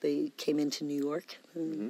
they 0.00 0.32
came 0.38 0.58
into 0.58 0.82
New 0.84 1.00
York, 1.10 1.36
and 1.54 1.72
Mm-hmm. 1.74 1.88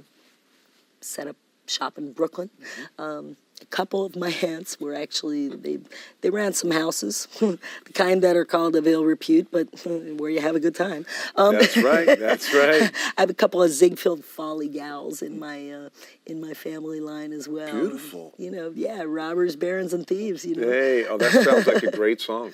set 1.00 1.28
up 1.28 1.36
shop 1.66 1.96
in 1.96 2.12
Brooklyn. 2.12 2.50
Um, 2.98 3.36
a 3.62 3.66
couple 3.66 4.04
of 4.04 4.16
my 4.16 4.30
aunts 4.42 4.80
were 4.80 4.94
actually 4.94 5.48
they 5.48 5.78
they 6.20 6.30
ran 6.30 6.52
some 6.52 6.70
houses, 6.70 7.28
the 7.40 7.58
kind 7.94 8.22
that 8.22 8.36
are 8.36 8.44
called 8.44 8.76
of 8.76 8.86
ill 8.86 9.04
repute, 9.04 9.48
but 9.50 9.68
where 9.86 10.30
you 10.30 10.40
have 10.40 10.56
a 10.56 10.60
good 10.60 10.74
time. 10.74 11.06
Um, 11.36 11.54
That's 11.54 11.76
right. 11.76 12.18
That's 12.18 12.52
right. 12.54 12.92
I 13.16 13.20
have 13.20 13.30
a 13.30 13.34
couple 13.34 13.62
of 13.62 13.70
Ziegfeld 13.70 14.24
Folly 14.24 14.68
gals 14.68 15.22
in 15.22 15.38
my 15.38 15.70
uh, 15.70 15.88
in 16.26 16.40
my 16.40 16.54
family 16.54 17.00
line 17.00 17.32
as 17.32 17.48
well. 17.48 17.72
Beautiful. 17.72 18.34
You 18.36 18.50
know, 18.50 18.72
yeah, 18.74 19.04
robbers, 19.06 19.56
barons, 19.56 19.92
and 19.92 20.06
thieves. 20.06 20.44
You 20.44 20.56
know, 20.56 20.68
Hey, 20.68 21.06
oh, 21.06 21.18
that 21.18 21.32
sounds 21.32 21.66
like 21.66 21.82
a 21.82 21.90
great 21.90 22.20
song. 22.20 22.52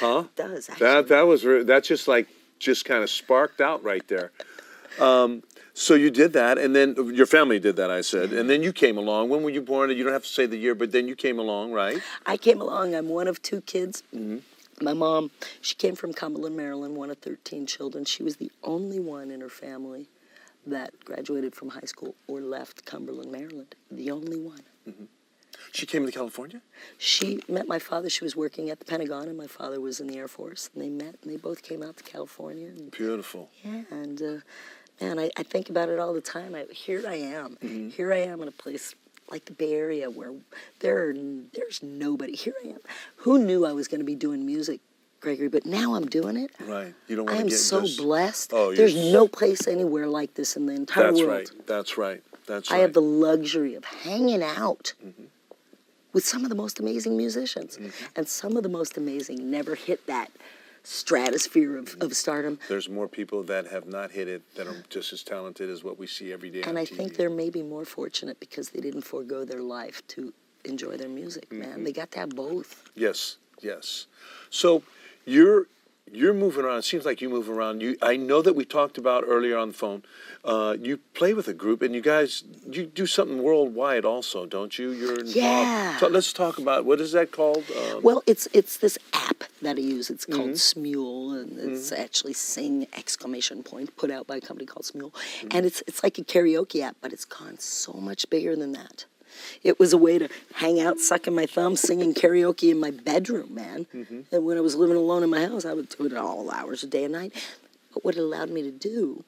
Huh? 0.00 0.24
it 0.26 0.36
does 0.36 0.68
actually. 0.68 0.86
That 0.86 1.08
that 1.08 1.26
was 1.26 1.44
re- 1.44 1.64
that 1.64 1.84
just 1.84 2.08
like 2.08 2.28
just 2.58 2.84
kind 2.84 3.02
of 3.02 3.10
sparked 3.10 3.60
out 3.60 3.82
right 3.82 4.06
there. 4.08 4.32
Um, 5.00 5.42
so 5.78 5.94
you 5.94 6.10
did 6.10 6.32
that, 6.32 6.58
and 6.58 6.74
then 6.74 7.14
your 7.14 7.26
family 7.26 7.60
did 7.60 7.76
that. 7.76 7.90
I 7.90 8.00
said, 8.00 8.32
and 8.32 8.50
then 8.50 8.62
you 8.62 8.72
came 8.72 8.98
along. 8.98 9.28
When 9.28 9.42
were 9.42 9.50
you 9.50 9.62
born? 9.62 9.90
You 9.90 10.02
don't 10.02 10.12
have 10.12 10.24
to 10.24 10.28
say 10.28 10.44
the 10.46 10.56
year, 10.56 10.74
but 10.74 10.90
then 10.90 11.06
you 11.06 11.14
came 11.14 11.38
along, 11.38 11.72
right? 11.72 12.02
I 12.26 12.36
came 12.36 12.60
along. 12.60 12.94
I'm 12.94 13.08
one 13.08 13.28
of 13.28 13.40
two 13.42 13.60
kids. 13.60 14.02
Mm-hmm. 14.14 14.38
My 14.84 14.92
mom, 14.92 15.30
she 15.60 15.74
came 15.74 15.94
from 15.94 16.12
Cumberland, 16.12 16.56
Maryland, 16.56 16.96
one 16.96 17.10
of 17.10 17.18
13 17.18 17.66
children. 17.66 18.04
She 18.04 18.22
was 18.22 18.36
the 18.36 18.50
only 18.62 18.98
one 18.98 19.30
in 19.30 19.40
her 19.40 19.48
family 19.48 20.08
that 20.66 20.92
graduated 21.04 21.54
from 21.54 21.70
high 21.70 21.86
school 21.86 22.14
or 22.26 22.40
left 22.40 22.84
Cumberland, 22.84 23.30
Maryland. 23.30 23.74
The 23.90 24.10
only 24.10 24.38
one. 24.38 24.62
She 25.72 25.86
came 25.86 26.06
to 26.06 26.12
California? 26.12 26.60
She 26.96 27.40
met 27.48 27.68
my 27.68 27.78
father. 27.78 28.08
She 28.08 28.24
was 28.24 28.34
working 28.34 28.70
at 28.70 28.78
the 28.78 28.84
Pentagon, 28.84 29.28
and 29.28 29.36
my 29.36 29.46
father 29.46 29.80
was 29.80 30.00
in 30.00 30.06
the 30.06 30.16
Air 30.16 30.28
Force. 30.28 30.70
And 30.74 30.82
they 30.82 30.88
met, 30.88 31.16
and 31.22 31.30
they 31.30 31.36
both 31.36 31.62
came 31.62 31.82
out 31.82 31.96
to 31.98 32.02
California. 32.04 32.68
And, 32.68 32.90
Beautiful. 32.90 33.50
yeah, 33.64 33.82
and 33.90 34.22
uh, 34.22 34.36
man, 35.00 35.18
I, 35.18 35.30
I 35.36 35.42
think 35.42 35.70
about 35.70 35.88
it 35.88 35.98
all 35.98 36.12
the 36.12 36.20
time. 36.20 36.54
I, 36.54 36.64
here 36.72 37.02
I 37.06 37.14
am. 37.16 37.56
Here 37.94 38.12
I 38.12 38.18
am 38.18 38.40
in 38.42 38.48
a 38.48 38.52
place 38.52 38.94
like 39.30 39.44
the 39.44 39.52
Bay 39.52 39.74
Area 39.74 40.10
where 40.10 40.32
there 40.80 41.08
are, 41.10 41.14
there's 41.54 41.82
nobody. 41.82 42.34
Here 42.34 42.54
I 42.64 42.68
am. 42.68 42.78
Who 43.18 43.38
knew 43.38 43.64
I 43.66 43.72
was 43.72 43.88
going 43.88 44.00
to 44.00 44.04
be 44.06 44.14
doing 44.14 44.46
music, 44.46 44.80
Gregory? 45.20 45.48
But 45.48 45.66
now 45.66 45.94
I'm 45.94 46.06
doing 46.06 46.36
it. 46.36 46.50
Right. 46.60 46.94
You 47.08 47.16
don't 47.16 47.28
I 47.28 47.34
want 47.34 47.48
to 47.48 47.54
am 47.54 47.58
so 47.58 47.82
just- 47.82 47.98
blessed. 47.98 48.52
Oh, 48.54 48.68
you're 48.70 48.76
There's 48.76 48.96
s- 48.96 49.12
no 49.12 49.28
place 49.28 49.66
anywhere 49.68 50.06
like 50.06 50.34
this 50.34 50.56
in 50.56 50.66
the 50.66 50.74
entire 50.74 51.12
That's 51.12 51.20
world. 51.22 51.30
That's 51.30 51.50
right. 51.50 51.66
That's 51.66 51.98
right. 51.98 52.22
That's 52.46 52.70
right. 52.70 52.76
I 52.78 52.80
have 52.80 52.94
the 52.94 53.02
luxury 53.02 53.74
of 53.74 53.84
hanging 53.84 54.42
out 54.42 54.94
Mm-hmm. 55.04 55.24
with 56.14 56.24
some 56.24 56.42
of 56.44 56.48
the 56.48 56.54
most 56.56 56.80
amazing 56.80 57.16
musicians. 57.16 57.76
Mm-hmm. 57.76 58.06
And 58.16 58.26
some 58.26 58.56
of 58.56 58.62
the 58.62 58.68
most 58.70 58.96
amazing 58.96 59.50
never 59.50 59.74
hit 59.74 60.06
that 60.06 60.30
stratosphere 60.82 61.76
of, 61.76 61.96
of 62.00 62.14
stardom. 62.14 62.58
There's 62.68 62.88
more 62.88 63.08
people 63.08 63.42
that 63.44 63.66
have 63.68 63.86
not 63.86 64.10
hit 64.10 64.28
it 64.28 64.42
that 64.54 64.66
are 64.66 64.82
just 64.90 65.12
as 65.12 65.22
talented 65.22 65.70
as 65.70 65.82
what 65.84 65.98
we 65.98 66.06
see 66.06 66.32
every 66.32 66.50
day. 66.50 66.62
And 66.62 66.78
I 66.78 66.84
TV. 66.84 66.96
think 66.96 67.16
they're 67.16 67.30
maybe 67.30 67.62
more 67.62 67.84
fortunate 67.84 68.38
because 68.40 68.70
they 68.70 68.80
didn't 68.80 69.02
forego 69.02 69.44
their 69.44 69.62
life 69.62 70.06
to 70.08 70.32
enjoy 70.64 70.96
their 70.96 71.08
music, 71.08 71.48
Mm-hmm. 71.50 71.60
man. 71.60 71.84
They 71.84 71.92
got 71.92 72.10
to 72.12 72.18
have 72.20 72.30
both. 72.30 72.90
Yes, 72.94 73.36
yes. 73.60 74.06
So 74.50 74.82
you're 75.24 75.66
you're 76.12 76.34
moving 76.34 76.64
around. 76.64 76.78
It 76.78 76.84
seems 76.84 77.04
like 77.04 77.20
you 77.20 77.28
move 77.28 77.48
around. 77.50 77.80
You, 77.82 77.96
I 78.02 78.16
know 78.16 78.42
that 78.42 78.54
we 78.54 78.64
talked 78.64 78.98
about 78.98 79.24
earlier 79.26 79.56
on 79.56 79.68
the 79.68 79.74
phone. 79.74 80.02
Uh, 80.44 80.76
you 80.80 80.98
play 81.14 81.34
with 81.34 81.48
a 81.48 81.52
group, 81.54 81.82
and 81.82 81.94
you 81.94 82.00
guys 82.00 82.44
you 82.70 82.86
do 82.86 83.06
something 83.06 83.42
worldwide 83.42 84.04
also, 84.04 84.46
don't 84.46 84.78
you? 84.78 84.90
You're 84.90 85.10
involved. 85.20 85.36
Yeah. 85.36 85.96
So 85.98 86.08
let's 86.08 86.32
talk 86.32 86.58
about 86.58 86.84
what 86.84 87.00
is 87.00 87.12
that 87.12 87.32
called? 87.32 87.64
Um, 87.76 88.02
Well, 88.02 88.22
it's 88.26 88.46
it's 88.52 88.76
this 88.78 88.98
app 89.12 89.44
that 89.62 89.76
I 89.76 89.80
use. 89.80 90.10
It's 90.10 90.24
called 90.24 90.50
Mm-hmm. 90.50 90.80
Smule, 90.80 91.40
and 91.42 91.58
it's 91.58 91.90
actually 91.92 92.32
sing 92.34 92.86
exclamation 92.96 93.62
point 93.62 93.96
put 93.96 94.10
out 94.10 94.26
by 94.26 94.36
a 94.36 94.40
company 94.40 94.66
called 94.66 94.84
Smule, 94.86 95.12
Mm-hmm. 95.12 95.48
and 95.50 95.66
it's 95.66 95.82
it's 95.86 96.02
like 96.02 96.16
a 96.18 96.24
karaoke 96.24 96.80
app, 96.82 96.96
but 97.00 97.12
it's 97.12 97.24
gone 97.24 97.58
so 97.58 97.92
much 97.94 98.28
bigger 98.30 98.54
than 98.56 98.72
that. 98.72 99.04
It 99.62 99.78
was 99.78 99.92
a 99.92 99.98
way 99.98 100.18
to 100.18 100.28
hang 100.54 100.80
out, 100.80 100.98
sucking 100.98 101.34
my 101.34 101.46
thumb, 101.46 101.76
singing 101.76 102.14
karaoke 102.14 102.70
in 102.70 102.80
my 102.80 102.90
bedroom, 102.90 103.54
man. 103.54 103.86
Mm-hmm. 103.94 104.20
And 104.32 104.44
when 104.44 104.56
I 104.56 104.60
was 104.60 104.74
living 104.74 104.96
alone 104.96 105.22
in 105.22 105.30
my 105.30 105.46
house, 105.46 105.64
I 105.64 105.74
would 105.74 105.88
do 105.88 106.06
it 106.06 106.14
all 106.14 106.50
hours 106.50 106.82
of 106.82 106.90
day 106.90 107.04
and 107.04 107.12
night. 107.12 107.32
But 107.92 108.04
what 108.04 108.16
it 108.16 108.20
allowed 108.20 108.50
me 108.50 108.62
to 108.62 108.70
do 108.70 109.24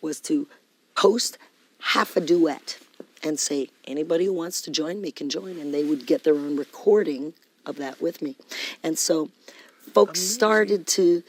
was 0.00 0.20
to 0.22 0.48
post 0.96 1.38
half 1.80 2.16
a 2.16 2.20
duet 2.20 2.78
and 3.22 3.38
say, 3.38 3.68
anybody 3.86 4.24
who 4.24 4.32
wants 4.32 4.62
to 4.62 4.70
join 4.70 5.00
me 5.00 5.10
can 5.10 5.28
join, 5.28 5.58
and 5.58 5.72
they 5.74 5.84
would 5.84 6.06
get 6.06 6.24
their 6.24 6.34
own 6.34 6.56
recording 6.56 7.34
of 7.66 7.76
that 7.76 8.00
with 8.00 8.22
me. 8.22 8.36
And 8.82 8.98
so 8.98 9.30
folks 9.92 10.20
started 10.20 10.86
to 10.88 11.22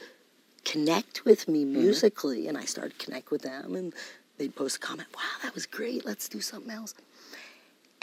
connect 0.64 1.24
with 1.24 1.48
me 1.48 1.64
musically, 1.64 2.48
and 2.48 2.56
I 2.56 2.64
started 2.64 2.98
to 2.98 3.04
connect 3.04 3.30
with 3.30 3.42
them, 3.42 3.74
and 3.74 3.92
they'd 4.38 4.56
post 4.56 4.76
a 4.76 4.80
comment, 4.80 5.08
wow, 5.14 5.22
that 5.42 5.54
was 5.54 5.66
great, 5.66 6.06
let's 6.06 6.28
do 6.28 6.40
something 6.40 6.70
else. 6.70 6.94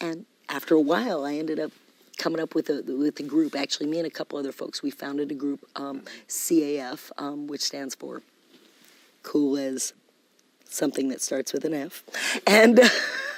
And 0.02 0.26
after 0.48 0.76
a 0.76 0.82
while, 0.82 1.26
I 1.26 1.36
ended 1.36 1.60
up 1.60 1.72
coming 2.18 2.42
up 2.42 2.56
with 2.56 2.70
a 2.70 2.84
with 2.88 3.20
a 3.20 3.24
group. 3.24 3.56
Actually, 3.56 3.88
me 3.88 3.98
and 3.98 4.08
a 4.08 4.10
couple 4.10 4.38
other 4.40 4.52
folks, 4.52 4.82
we 4.84 4.92
founded 4.92 5.32
a 5.32 5.36
group, 5.36 5.66
um, 5.76 6.04
CAF, 6.28 7.12
um, 7.18 7.48
which 7.48 7.62
stands 7.62 7.96
for 7.96 8.22
Cool 9.22 9.58
as 9.58 9.94
something 10.66 11.10
that 11.10 11.22
starts 11.22 11.54
with 11.54 11.66
an 11.66 11.74
F, 11.74 12.04
and. 12.48 12.80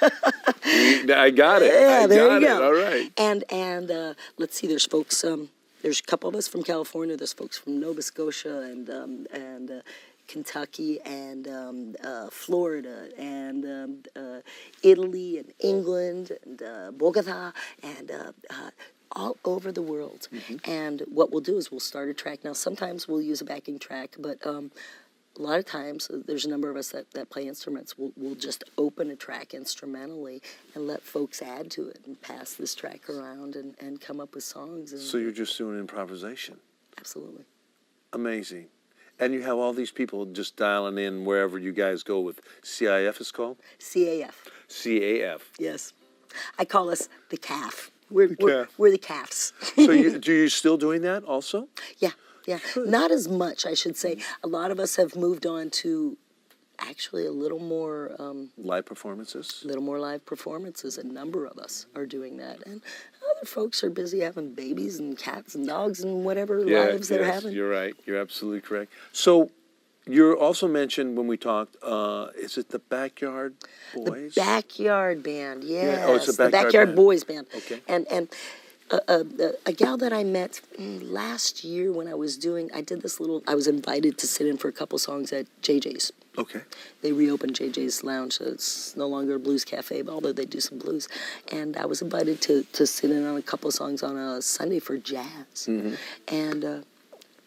I 0.04 1.30
got 1.30 1.62
it. 1.62 1.72
Yeah, 1.72 2.00
I 2.02 2.06
there 2.06 2.26
got 2.28 2.40
you 2.40 2.46
it. 2.46 2.50
go. 2.50 2.64
All 2.66 2.72
right. 2.72 3.12
And 3.16 3.44
and 3.50 3.90
uh, 3.90 4.14
let's 4.38 4.56
see, 4.58 4.66
there's 4.66 4.86
folks. 4.86 5.22
Um, 5.22 5.48
there's 5.82 6.00
a 6.00 6.02
couple 6.02 6.28
of 6.28 6.34
us 6.34 6.48
from 6.48 6.62
California. 6.62 7.16
There's 7.16 7.32
folks 7.32 7.58
from 7.58 7.78
Nova 7.80 8.02
Scotia 8.02 8.60
and 8.62 8.88
um, 8.90 9.26
and 9.32 9.70
uh, 9.70 9.80
Kentucky 10.28 11.00
and 11.02 11.48
um, 11.48 11.94
uh, 12.02 12.28
Florida 12.30 13.08
and 13.18 13.64
um, 13.64 14.02
uh, 14.16 14.40
Italy 14.82 15.38
and 15.38 15.52
England 15.58 16.32
and 16.44 16.62
uh, 16.62 16.90
Bogota 16.92 17.52
and. 17.82 18.10
Uh, 18.10 18.32
uh, 18.50 18.70
all 19.14 19.36
over 19.44 19.70
the 19.70 19.82
world, 19.82 20.26
and 20.64 21.02
what 21.06 21.30
we'll 21.30 21.42
do 21.42 21.58
is 21.58 21.70
we'll 21.70 21.80
start 21.80 22.08
a 22.08 22.14
track. 22.14 22.42
Now, 22.44 22.54
sometimes 22.54 23.06
we'll 23.06 23.20
use 23.20 23.42
a 23.42 23.44
backing 23.44 23.78
track, 23.78 24.16
but 24.18 24.38
um, 24.46 24.70
a 25.38 25.42
lot 25.42 25.58
of 25.58 25.64
times 25.64 26.10
uh, 26.10 26.18
there's 26.26 26.44
a 26.44 26.48
number 26.48 26.70
of 26.70 26.76
us 26.76 26.90
that, 26.90 27.10
that 27.12 27.30
play 27.30 27.46
instruments 27.46 27.96
we'll, 27.96 28.12
we'll 28.16 28.34
just 28.34 28.64
open 28.76 29.10
a 29.10 29.16
track 29.16 29.54
instrumentally 29.54 30.42
and 30.74 30.86
let 30.86 31.02
folks 31.02 31.40
add 31.40 31.70
to 31.70 31.88
it 31.88 32.00
and 32.06 32.20
pass 32.20 32.54
this 32.54 32.74
track 32.74 33.08
around 33.08 33.56
and, 33.56 33.74
and 33.80 34.00
come 34.00 34.20
up 34.20 34.34
with 34.34 34.44
songs 34.44 34.92
and 34.92 35.00
So 35.00 35.18
you're 35.18 35.30
just 35.30 35.56
doing 35.56 35.78
improvisation. 35.78 36.58
absolutely 36.98 37.44
Amazing. 38.14 38.66
And 39.18 39.32
you 39.34 39.42
have 39.42 39.56
all 39.56 39.72
these 39.72 39.90
people 39.92 40.26
just 40.26 40.56
dialing 40.56 40.98
in 40.98 41.24
wherever 41.24 41.58
you 41.58 41.72
guys 41.72 42.02
go 42.02 42.20
with 42.20 42.40
CIF 42.62 43.20
is 43.20 43.30
called? 43.30 43.58
caf 43.78 44.48
CAF. 44.68 45.40
yes 45.58 45.92
i 46.58 46.64
call 46.64 46.88
us 46.90 47.08
the 47.28 47.36
calf 47.36 47.90
we're, 48.10 48.34
we're, 48.40 48.64
calf. 48.64 48.74
we're 48.78 48.90
the 48.90 48.98
calves 48.98 49.52
So 49.76 49.90
you, 49.92 50.18
do 50.28 50.32
you 50.32 50.48
still 50.48 50.78
doing 50.78 51.02
that 51.02 51.24
also? 51.24 51.68
yeah 51.98 52.12
yeah 52.46 52.58
not 52.76 53.10
as 53.10 53.28
much 53.28 53.66
i 53.66 53.74
should 53.74 53.96
say 53.96 54.16
a 54.42 54.48
lot 54.48 54.70
of 54.70 54.80
us 54.80 54.96
have 54.96 55.14
moved 55.14 55.44
on 55.46 55.68
to 55.82 56.16
actually 56.78 57.26
a 57.26 57.30
little 57.30 57.58
more 57.60 58.16
um, 58.18 58.48
Live 58.56 58.86
performances? 58.86 59.62
little 59.64 59.82
more 59.84 60.00
live 60.00 60.24
performances. 60.26 60.98
A 60.98 61.04
number 61.06 61.44
of 61.46 61.56
us 61.58 61.86
are 61.94 62.06
doing 62.06 62.38
that, 62.38 62.58
and 62.66 62.80
folks 63.44 63.82
are 63.84 63.90
busy 63.90 64.20
having 64.20 64.54
babies 64.54 64.98
and 64.98 65.16
cats 65.18 65.54
and 65.54 65.66
dogs 65.66 66.02
and 66.02 66.24
whatever 66.24 66.64
lives 66.64 67.08
they're 67.08 67.24
having. 67.24 67.52
You're 67.52 67.70
right. 67.70 67.94
You're 68.06 68.20
absolutely 68.20 68.60
correct. 68.60 68.92
So 69.12 69.50
you're 70.06 70.36
also 70.36 70.66
mentioned 70.66 71.16
when 71.16 71.26
we 71.26 71.36
talked, 71.36 71.76
uh, 71.82 72.28
is 72.36 72.58
it 72.58 72.70
the 72.70 72.80
Backyard 72.80 73.54
Boys? 73.94 74.34
The 74.34 74.40
backyard 74.40 75.22
band, 75.22 75.62
yes. 75.64 76.04
oh, 76.08 76.16
it's 76.16 76.26
the 76.26 76.32
the 76.32 76.50
Backyard 76.50 76.64
backyard 76.66 76.88
Band. 76.88 76.96
boys 76.96 77.24
band. 77.24 77.46
Okay. 77.54 77.80
And 77.86 78.06
and 78.10 78.28
a, 78.92 79.00
a, 79.08 79.52
a- 79.66 79.72
gal 79.72 79.96
that 79.96 80.12
I 80.12 80.22
met 80.22 80.60
mm, 80.78 81.10
last 81.10 81.64
year 81.64 81.90
when 81.92 82.06
I 82.08 82.14
was 82.14 82.36
doing, 82.36 82.70
I 82.74 82.80
did 82.82 83.02
this 83.02 83.18
little. 83.20 83.42
I 83.48 83.54
was 83.54 83.66
invited 83.66 84.18
to 84.18 84.26
sit 84.26 84.46
in 84.46 84.56
for 84.58 84.68
a 84.68 84.72
couple 84.72 84.98
songs 84.98 85.32
at 85.32 85.46
JJ's. 85.62 86.12
Okay. 86.38 86.60
They 87.02 87.12
reopened 87.12 87.54
JJ's 87.54 88.04
Lounge, 88.04 88.34
so 88.34 88.44
it's 88.46 88.96
no 88.96 89.06
longer 89.06 89.34
a 89.34 89.38
blues 89.38 89.64
cafe, 89.64 90.02
although 90.08 90.32
they 90.32 90.44
do 90.46 90.60
some 90.60 90.78
blues. 90.78 91.08
And 91.50 91.76
I 91.76 91.86
was 91.86 92.00
invited 92.02 92.40
to, 92.42 92.64
to 92.72 92.86
sit 92.86 93.10
in 93.10 93.26
on 93.26 93.36
a 93.36 93.42
couple 93.42 93.70
songs 93.70 94.02
on 94.02 94.16
a 94.16 94.40
Sunday 94.42 94.78
for 94.78 94.96
jazz. 94.96 95.26
Mm-hmm. 95.66 95.94
And 96.28 96.64
uh, 96.64 96.78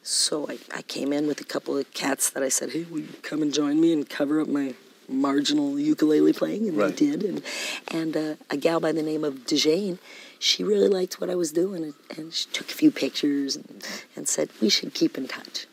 so 0.03 0.47
I, 0.49 0.57
I 0.73 0.81
came 0.83 1.11
in 1.13 1.25
with 1.27 1.41
a 1.41 1.45
couple 1.45 1.77
of 1.77 1.91
cats 1.93 2.29
that 2.31 2.43
I 2.43 2.49
said, 2.49 2.71
hey, 2.71 2.83
will 2.89 2.99
you 2.99 3.09
come 3.23 3.41
and 3.41 3.51
join 3.53 3.81
me 3.81 3.91
and 3.93 4.07
cover 4.07 4.39
up 4.39 4.47
my 4.47 4.75
marginal 5.09 5.79
ukulele 5.79 6.33
playing? 6.33 6.67
And 6.67 6.77
Right. 6.77 6.95
they 6.95 7.07
did. 7.07 7.23
And, 7.23 7.41
and 7.87 8.17
uh, 8.17 8.35
a 8.51 8.57
gal 8.57 8.79
by 8.79 8.91
the 8.91 9.03
name 9.03 9.23
of 9.23 9.45
Dejane, 9.47 9.97
she 10.39 10.63
really 10.63 10.87
liked 10.87 11.19
what 11.19 11.29
I 11.29 11.35
was 11.35 11.51
doing. 11.51 11.93
And, 12.17 12.33
she 12.33 12.47
took 12.51 12.69
a 12.69 12.73
few 12.73 12.91
pictures 12.91 13.55
and, 13.55 13.87
and 14.15 14.27
said, 14.27 14.49
we 14.61 14.69
should 14.69 14.93
keep 14.93 15.17
in 15.17 15.27
touch. 15.27 15.67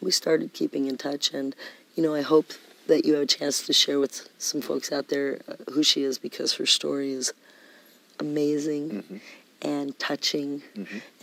We 0.00 0.10
started 0.10 0.52
keeping 0.52 0.86
in 0.86 0.96
touch. 0.98 1.32
And, 1.32 1.54
you 1.94 2.02
know, 2.02 2.14
I 2.14 2.22
hope 2.22 2.52
that 2.86 3.04
you 3.04 3.14
have 3.14 3.22
a 3.22 3.26
chance 3.26 3.64
to 3.66 3.72
share 3.72 3.98
with 3.98 4.28
some 4.38 4.60
folks 4.60 4.92
out 4.92 5.08
there 5.08 5.40
uh, 5.48 5.54
who 5.72 5.82
she 5.82 6.02
is 6.02 6.18
because 6.18 6.54
her 6.54 6.66
story 6.66 7.12
is 7.12 7.32
amazing 8.18 9.20
and 9.62 9.96
touching 9.98 10.62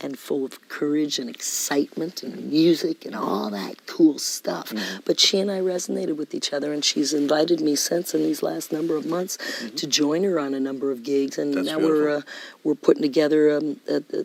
and 0.02 0.18
full 0.18 0.44
of 0.44 0.68
courage 0.68 1.18
and 1.18 1.28
excitement 1.28 2.22
and 2.22 2.50
music 2.50 3.04
and 3.04 3.14
all 3.14 3.50
that 3.50 3.86
cool 3.86 4.18
stuff. 4.18 4.72
But 5.04 5.20
she 5.20 5.38
and 5.38 5.50
I 5.50 5.60
resonated 5.60 6.16
with 6.16 6.34
each 6.34 6.52
other, 6.52 6.72
and 6.72 6.84
she's 6.84 7.12
invited 7.12 7.60
me 7.60 7.76
since 7.76 8.14
in 8.14 8.22
these 8.22 8.42
last 8.42 8.72
number 8.72 8.96
of 8.96 9.04
months 9.06 9.36
to 9.76 9.86
join 9.86 10.24
her 10.24 10.40
on 10.40 10.54
a 10.54 10.60
number 10.60 10.90
of 10.90 11.02
gigs. 11.02 11.38
And 11.38 11.54
That's 11.54 11.66
now 11.66 11.78
we're 11.78 12.08
uh, 12.08 12.22
we're 12.64 12.74
putting 12.74 13.02
together 13.02 13.56
um, 13.56 13.80
a, 13.88 13.96
a, 13.96 14.24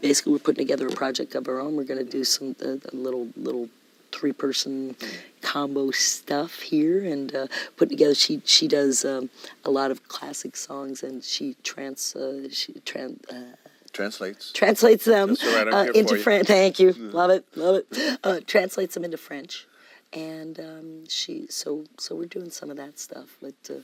basically 0.00 0.32
we're 0.32 0.38
putting 0.38 0.64
together 0.64 0.88
a 0.88 0.92
project 0.92 1.34
of 1.34 1.46
our 1.48 1.60
own. 1.60 1.76
We're 1.76 1.84
going 1.84 2.04
to 2.04 2.10
do 2.10 2.24
some 2.24 2.56
uh, 2.64 2.76
a 2.92 2.96
little 2.96 3.28
little 3.36 3.68
three 4.12 4.32
person 4.32 4.96
combo 5.42 5.90
stuff 5.90 6.60
here 6.60 7.02
and 7.04 7.34
uh, 7.34 7.46
putting 7.76 7.96
together 7.96 8.14
she 8.14 8.42
she 8.44 8.68
does 8.68 9.04
um, 9.04 9.30
a 9.64 9.70
lot 9.70 9.90
of 9.90 10.06
classic 10.08 10.56
songs 10.56 11.02
and 11.02 11.24
she 11.24 11.56
trans 11.62 12.14
uh, 12.16 12.48
she 12.50 12.74
trans 12.84 13.18
uh, 13.30 13.54
Translates. 13.92 14.52
translates 14.52 15.04
them 15.04 15.36
right, 15.46 15.68
uh, 15.68 15.92
into. 15.92 16.16
French. 16.16 16.46
Thank 16.46 16.78
you, 16.78 16.92
love 16.92 17.30
it, 17.30 17.44
love 17.56 17.82
it. 17.82 18.18
Uh, 18.22 18.38
translates 18.46 18.94
them 18.94 19.04
into 19.04 19.16
French, 19.16 19.66
and 20.12 20.60
um, 20.60 21.08
she 21.08 21.48
so 21.48 21.84
so 21.98 22.14
we're 22.14 22.26
doing 22.26 22.50
some 22.50 22.70
of 22.70 22.76
that 22.76 23.00
stuff. 23.00 23.36
But 23.42 23.54
uh, 23.68 23.80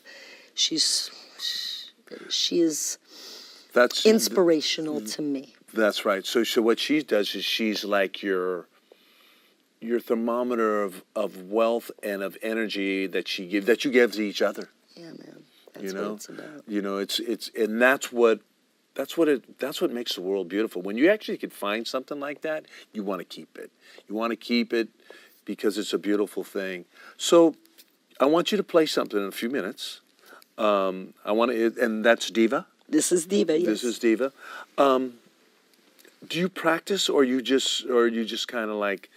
she's 0.55 1.11
she 2.29 2.61
is 2.61 2.99
That's 3.73 4.07
inspirational 4.07 5.01
to 5.01 5.23
me. 5.23 5.55
That's 5.75 6.05
right. 6.05 6.25
So, 6.25 6.45
so 6.45 6.63
what 6.63 6.79
she 6.79 7.03
does 7.03 7.35
is 7.35 7.45
she's 7.45 7.85
like 7.85 8.23
your 8.23 8.67
your 9.87 10.01
thermometer 10.01 10.83
of, 10.83 11.03
of 11.15 11.51
wealth 11.51 11.91
and 12.03 12.23
of 12.23 12.37
energy 12.43 13.07
that 13.07 13.29
she 13.29 13.47
give 13.47 13.67
that 13.67 13.85
you 13.85 13.91
give 13.91 14.13
to 14.13 14.23
each 14.23 14.43
other. 14.43 14.69
Yeah, 14.95 15.07
man. 15.07 15.45
That's 15.73 15.87
you 15.87 15.93
know, 15.93 16.11
what 16.11 16.17
it's 16.17 16.29
about. 16.29 16.63
you 16.67 16.83
know, 16.83 16.99
it's 16.99 17.21
it's 17.21 17.51
and 17.57 17.81
that's 17.81 18.13
what 18.13 18.41
that's 18.95 19.17
what 19.17 19.29
it 19.29 19.59
that's 19.59 19.81
what 19.81 19.93
makes 19.93 20.15
the 20.15 20.23
world 20.23 20.49
beautiful. 20.49 20.83
When 20.83 20.97
you 20.97 21.11
actually 21.11 21.39
can 21.39 21.51
find 21.51 21.87
something 21.87 22.19
like 22.19 22.43
that, 22.43 22.67
you 22.93 23.03
want 23.03 23.21
to 23.21 23.25
keep 23.25 23.59
it. 23.59 23.71
You 24.09 24.15
want 24.15 24.33
to 24.33 24.37
keep 24.37 24.73
it 24.73 24.89
because 25.45 25.79
it's 25.79 25.93
a 25.93 25.99
beautiful 25.99 26.43
thing. 26.43 26.85
So, 27.17 27.55
I 28.21 28.27
want 28.27 28.51
you 28.51 28.59
to 28.59 28.65
play 28.65 28.87
something 28.87 29.19
in 29.19 29.27
a 29.27 29.33
few 29.33 29.49
minutes. 29.49 30.01
Um, 30.59 31.15
I 31.25 31.33
want 31.33 31.53
to, 31.53 31.75
and 31.81 32.05
that's 32.05 32.31
Diva. 32.31 32.67
This 32.89 33.13
is 33.13 33.27
Diva. 33.27 33.59
Yes. 33.59 33.67
This 33.67 33.85
is 33.85 33.99
Diva. 33.99 34.33
Um, 34.79 35.15
do 36.27 36.39
you 36.39 36.49
practice, 36.49 37.09
or 37.09 37.25
you 37.25 37.43
just, 37.43 37.85
or 37.87 38.09
you 38.09 38.25
just 38.25 38.49
kind 38.49 38.71
of 38.71 38.77
like, 38.77 39.11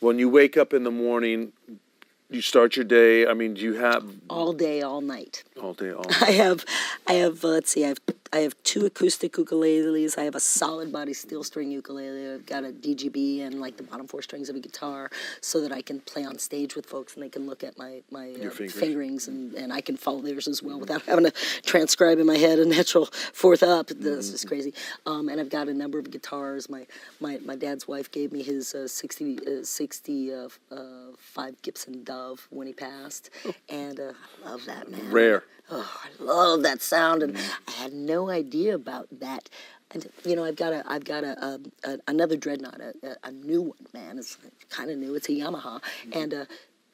when 0.00 0.18
you 0.18 0.28
wake 0.28 0.56
up 0.56 0.72
in 0.74 0.84
the 0.84 0.90
morning, 0.90 1.52
you 2.30 2.40
start 2.40 2.76
your 2.76 2.84
day. 2.84 3.26
I 3.26 3.34
mean, 3.34 3.54
do 3.54 3.62
you 3.62 3.74
have 3.74 4.04
all 4.28 4.52
day, 4.52 4.82
all 4.82 5.00
night. 5.00 5.44
all 5.60 5.74
day, 5.74 5.92
all? 5.92 6.06
I 6.20 6.32
have, 6.32 6.64
I 7.06 7.14
have. 7.14 7.44
Uh, 7.44 7.48
let's 7.48 7.70
see. 7.70 7.84
I 7.84 7.88
have, 7.88 7.98
I 8.32 8.38
have 8.38 8.54
two 8.62 8.86
acoustic 8.86 9.32
ukuleles. 9.32 10.16
I 10.16 10.22
have 10.22 10.36
a 10.36 10.40
solid 10.40 10.92
body 10.92 11.12
steel 11.12 11.42
string 11.42 11.70
ukulele. 11.72 12.34
I've 12.34 12.46
got 12.46 12.62
a 12.64 12.68
DGB 12.68 13.42
and 13.44 13.60
like 13.60 13.76
the 13.76 13.82
bottom 13.82 14.06
four 14.06 14.22
strings 14.22 14.48
of 14.48 14.54
a 14.54 14.60
guitar, 14.60 15.10
so 15.40 15.60
that 15.62 15.72
I 15.72 15.82
can 15.82 15.98
play 16.00 16.24
on 16.24 16.38
stage 16.38 16.76
with 16.76 16.86
folks 16.86 17.14
and 17.14 17.24
they 17.24 17.28
can 17.28 17.46
look 17.46 17.64
at 17.64 17.76
my 17.76 18.02
my 18.10 18.30
uh, 18.30 18.50
fingerings 18.50 19.26
and, 19.26 19.54
and 19.54 19.72
I 19.72 19.80
can 19.80 19.96
follow 19.96 20.20
theirs 20.20 20.46
as 20.46 20.62
well 20.62 20.78
without 20.78 21.02
having 21.06 21.24
to 21.24 21.32
transcribe 21.64 22.18
in 22.20 22.26
my 22.26 22.36
head 22.36 22.60
a 22.60 22.64
natural 22.66 23.06
fourth 23.32 23.62
up. 23.64 23.88
This 23.88 24.26
Mm-hmm. 24.26 24.34
is 24.34 24.44
crazy. 24.44 24.74
Um, 25.06 25.28
and 25.28 25.40
I've 25.40 25.50
got 25.50 25.68
a 25.68 25.74
number 25.74 25.98
of 25.98 26.10
guitars. 26.10 26.68
My 26.70 26.86
my, 27.20 27.38
my 27.44 27.56
dad's 27.56 27.88
wife 27.88 28.12
gave 28.12 28.30
me 28.32 28.42
his 28.44 28.74
uh, 28.74 28.86
60, 28.86 29.38
uh, 29.46 29.64
60 29.64 30.32
uh, 30.34 30.48
uh, 30.70 30.78
five 31.18 31.60
Gibson 31.62 32.04
Dove 32.04 32.46
when 32.50 32.66
he 32.68 32.72
passed, 32.72 33.30
and 33.68 33.98
uh, 33.98 34.12
I 34.44 34.50
love 34.50 34.64
that 34.66 34.88
man. 34.90 35.10
Rare. 35.10 35.42
Oh, 35.72 36.00
I 36.02 36.22
love 36.22 36.62
that 36.64 36.82
sound, 36.82 37.22
and 37.22 37.38
I 37.68 37.70
had 37.70 37.92
no 37.92 38.28
idea 38.28 38.74
about 38.74 39.06
that. 39.20 39.48
And 39.92 40.08
you 40.24 40.34
know, 40.34 40.44
I've 40.44 40.56
got 40.56 40.72
a, 40.72 40.82
I've 40.86 41.04
got 41.04 41.22
a, 41.22 41.44
a, 41.44 41.60
a 41.84 41.98
another 42.08 42.36
dreadnought, 42.36 42.80
a, 42.80 43.16
a, 43.22 43.30
new 43.30 43.62
one, 43.62 43.86
man. 43.92 44.18
It's 44.18 44.36
kind 44.68 44.90
of 44.90 44.98
new. 44.98 45.14
It's 45.14 45.28
a 45.28 45.32
Yamaha, 45.32 45.80
and 46.12 46.34
uh, 46.34 46.44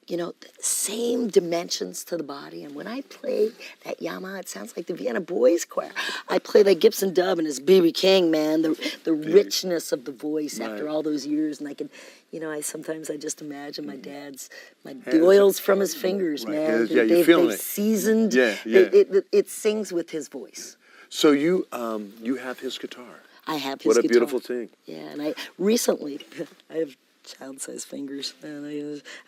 you 0.07 0.15
know, 0.15 0.33
the 0.39 0.47
same 0.63 1.27
dimensions 1.27 2.03
to 2.05 2.15
the 2.15 2.23
body. 2.23 2.63
And 2.63 2.73
when 2.75 2.87
I 2.87 3.01
play 3.01 3.51
that 3.83 3.99
Yamaha, 3.99 4.39
it 4.39 4.49
sounds 4.49 4.75
like 4.77 4.87
the 4.87 4.93
Vienna 4.93 5.19
Boys 5.19 5.65
Choir. 5.65 5.91
I 6.29 6.39
play 6.39 6.63
that 6.63 6.79
Gibson 6.79 7.13
Dove 7.13 7.39
and 7.39 7.47
it's 7.47 7.59
BB 7.59 7.93
King, 7.93 8.31
man. 8.31 8.61
The 8.61 8.97
the 9.03 9.13
richness 9.13 9.91
of 9.91 10.05
the 10.05 10.11
voice 10.13 10.59
after 10.59 10.87
all 10.87 11.03
those 11.03 11.25
years, 11.25 11.59
and 11.59 11.67
I 11.67 11.73
can. 11.73 11.89
You 12.31 12.41
know, 12.41 12.51
I 12.51 12.59
sometimes 12.61 13.09
I 13.09 13.15
just 13.17 13.41
imagine 13.41 13.85
my 13.85 13.95
dad's, 13.95 14.49
my 14.83 14.93
the 14.93 15.21
oils 15.23 15.59
from 15.59 15.79
his 15.79 15.95
fingers, 15.95 16.43
Right. 16.45 16.55
man. 16.55 16.69
Yeah, 16.71 16.77
They- 16.77 16.95
yeah, 16.95 17.01
you're 17.03 17.07
they've- 17.07 17.25
feeling 17.25 17.47
they've 17.47 17.55
it. 17.55 17.61
seasoned. 17.61 18.33
Yeah, 18.33 18.55
yeah. 18.65 18.79
It, 18.79 18.93
it, 19.15 19.27
it 19.31 19.49
sings 19.49 19.93
with 19.93 20.09
his 20.09 20.27
voice. 20.27 20.75
So 21.09 21.31
you 21.31 21.67
um, 21.71 22.13
you 22.21 22.35
have 22.35 22.59
his 22.59 22.77
guitar. 22.77 23.21
I 23.47 23.55
have 23.55 23.81
his 23.81 23.83
guitar. 23.83 23.89
What 23.89 23.97
a 23.97 24.01
guitar. 24.01 24.11
beautiful 24.13 24.39
thing. 24.41 24.69
Yeah, 24.85 24.97
and 25.11 25.21
I 25.21 25.35
recently, 25.57 26.19
I 26.69 26.73
have 26.79 26.97
child-sized 27.27 27.87
fingers, 27.87 28.33
and 28.43 28.65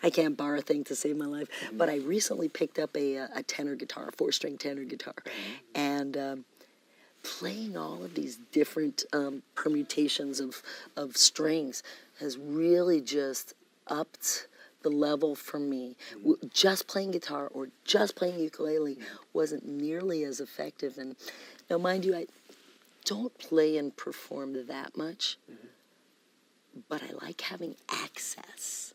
I, 0.02 0.06
I 0.06 0.10
can't 0.10 0.36
bar 0.36 0.56
a 0.56 0.62
thing 0.62 0.82
to 0.84 0.96
save 0.96 1.16
my 1.16 1.26
life. 1.26 1.48
Mm-hmm. 1.66 1.76
But 1.78 1.88
I 1.88 1.96
recently 1.98 2.48
picked 2.48 2.78
up 2.78 2.96
a, 2.96 3.18
uh, 3.18 3.28
a 3.36 3.42
tenor 3.42 3.76
guitar, 3.76 4.08
a 4.08 4.12
four-string 4.12 4.58
tenor 4.58 4.84
guitar, 4.84 5.14
Mm-hmm. 5.24 5.80
and 5.80 6.16
um, 6.16 6.44
playing 7.22 7.76
all 7.76 8.02
of 8.02 8.14
these 8.14 8.38
different 8.52 9.04
um, 9.12 9.42
permutations 9.54 10.40
of 10.40 10.62
of 10.96 11.16
strings 11.16 11.82
has 12.18 12.36
really 12.38 13.00
just 13.00 13.54
upped 13.88 14.46
the 14.82 14.88
level 14.88 15.34
for 15.34 15.58
me. 15.58 15.94
W- 16.18 16.38
Just 16.54 16.86
playing 16.86 17.10
guitar 17.10 17.48
or 17.52 17.68
just 17.84 18.16
playing 18.16 18.40
ukulele 18.40 18.96
wasn't 19.34 19.66
nearly 19.68 20.24
as 20.24 20.40
effective. 20.40 20.96
And 20.96 21.16
now, 21.68 21.76
mind 21.78 22.04
you, 22.06 22.16
I 22.16 22.26
don't 23.04 23.36
play 23.38 23.76
and 23.76 23.94
perform 23.96 24.66
that 24.66 24.96
much, 24.96 25.36
but 26.90 27.02
I 27.02 27.12
like 27.24 27.40
having 27.40 27.76
access 27.88 28.92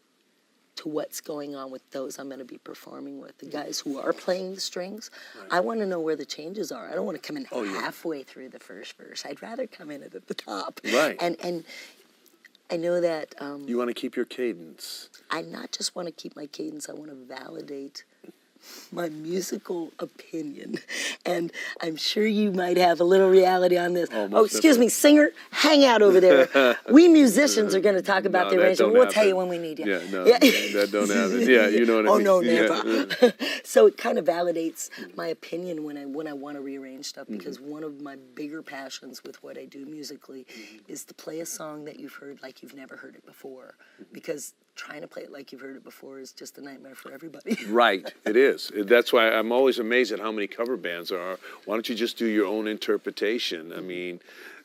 to 0.76 0.90
what's 0.90 1.22
going 1.22 1.56
on 1.56 1.72
with 1.72 1.90
those 1.92 2.20
I'm 2.20 2.28
going 2.28 2.40
to 2.40 2.46
be 2.46 2.58
performing 2.58 3.20
with. 3.22 3.38
The 3.38 3.46
guys 3.46 3.80
who 3.80 3.98
are 3.98 4.12
playing 4.12 4.54
the 4.56 4.60
strings, 4.62 5.10
I 5.50 5.62
want 5.62 5.80
to 5.80 5.86
know 5.86 6.02
where 6.02 6.18
the 6.18 6.26
changes 6.26 6.70
are. 6.72 6.90
I 6.92 6.94
don't 6.96 7.06
want 7.06 7.16
to 7.22 7.26
come 7.26 7.38
in 7.38 7.48
Oh, 7.54 7.64
yeah. 7.64 7.72
halfway 7.80 8.24
through 8.24 8.50
the 8.50 8.60
first 8.60 8.98
verse. 8.98 9.26
I'd 9.26 9.42
rather 9.42 9.66
come 9.66 9.90
in 9.90 10.04
at 10.04 10.28
the 10.28 10.34
top. 10.34 10.82
Right. 10.94 11.16
And 11.22 11.38
and 11.42 11.64
I 12.70 12.76
know 12.78 13.00
that 13.00 13.34
um, 13.40 13.64
You 13.68 13.78
want 13.78 13.90
to 13.90 13.94
keep 13.94 14.16
your 14.18 14.26
cadence. 14.26 15.10
I 15.32 15.42
not 15.44 15.72
just 15.72 15.96
want 15.96 16.08
to 16.10 16.12
keep 16.12 16.36
my 16.36 16.48
cadence, 16.48 16.90
I 16.90 16.94
want 16.94 17.10
to 17.10 17.16
validate 17.36 18.04
my 18.92 19.10
musical 19.10 19.92
opinion. 20.00 20.80
And 21.28 21.52
I'm 21.82 21.96
sure 21.96 22.24
you 22.28 22.52
might 22.52 22.78
have 22.78 23.00
a 23.00 23.04
little 23.04 23.32
reality 23.32 23.78
on 23.80 23.94
this. 23.94 24.10
Oh, 24.14 24.30
Oh, 24.32 24.46
excuse 24.46 24.78
me, 24.78 24.90
singer, 24.90 25.32
hang 25.50 25.84
out 25.84 26.04
over 26.04 26.20
there. 26.20 26.78
we 26.92 27.08
musicians 27.08 27.74
are 27.74 27.80
going 27.80 27.96
to 27.96 28.04
talk 28.04 28.26
about 28.26 28.44
No, 28.46 28.50
the 28.52 28.64
arrangement. 28.64 28.94
We'll 28.94 29.08
tell 29.12 29.26
you 29.26 29.36
when 29.36 29.48
we 29.50 29.58
need 29.58 29.80
you. 29.80 29.86
Yeah, 29.88 30.12
no, 30.12 30.24
that 30.26 30.90
don't 30.92 31.10
happen. 31.10 31.42
Yeah, 31.50 31.68
you 31.68 31.88
know 31.88 31.96
what 31.96 32.06
I 32.06 32.10
oh 32.12 32.18
mean. 32.20 32.28
Oh, 32.28 32.42
no, 32.42 32.42
Yeah. 32.42 33.06
never. 33.22 33.34
so 33.64 33.88
it 33.88 33.98
kind 33.98 34.20
of 34.20 34.26
validates 34.26 34.92
my 35.16 35.26
opinion 35.28 35.84
when 35.84 35.98
I 35.98 36.06
when 36.06 36.28
I 36.28 36.34
want 36.34 36.58
to 36.58 36.62
rearrange 36.62 37.06
stuff 37.08 37.26
Mm-hmm. 37.26 37.38
because 37.38 37.60
one 37.60 37.84
of 37.84 38.02
my 38.02 38.18
bigger 38.36 38.62
passions 38.62 39.24
with 39.24 39.42
what 39.44 39.58
I 39.58 39.66
do 39.66 39.84
musically 39.88 40.46
Mm-hmm. 40.46 40.92
is 40.94 41.06
to 41.06 41.16
play 41.16 41.40
a 41.40 41.46
song 41.48 41.86
that 41.86 42.00
you've 42.00 42.14
heard 42.14 42.40
like 42.44 42.62
you've 42.62 42.76
never 42.76 42.98
heard 42.98 43.16
it 43.16 43.26
before. 43.26 43.74
Mm-hmm. 44.00 44.14
Because 44.14 44.54
trying 44.76 45.02
to 45.02 45.08
play 45.08 45.24
it 45.24 45.32
like 45.32 45.52
you've 45.52 45.62
heard 45.62 45.76
it 45.76 45.84
before 45.84 46.20
is 46.20 46.32
just 46.32 46.58
a 46.58 46.62
nightmare 46.62 46.96
for 46.96 47.12
everybody. 47.12 47.58
Right, 47.68 48.12
it 48.26 48.38
is. 48.38 48.72
That's 48.76 49.12
why 49.12 49.30
I'm 49.30 49.52
always 49.52 49.80
amazed 49.80 50.12
at 50.12 50.20
how 50.20 50.32
many 50.32 50.48
cover 50.48 50.78
bands 50.78 51.10
there 51.10 51.20
are. 51.20 51.40
Why 51.66 51.76
don't 51.76 51.90
you 51.90 51.96
just 51.96 52.18
do 52.18 52.26
your 52.26 52.46
own 52.46 52.68
interpretation? 52.68 53.72
I 53.72 53.78
mm-hmm. 53.78 53.88
mean, 53.88 54.20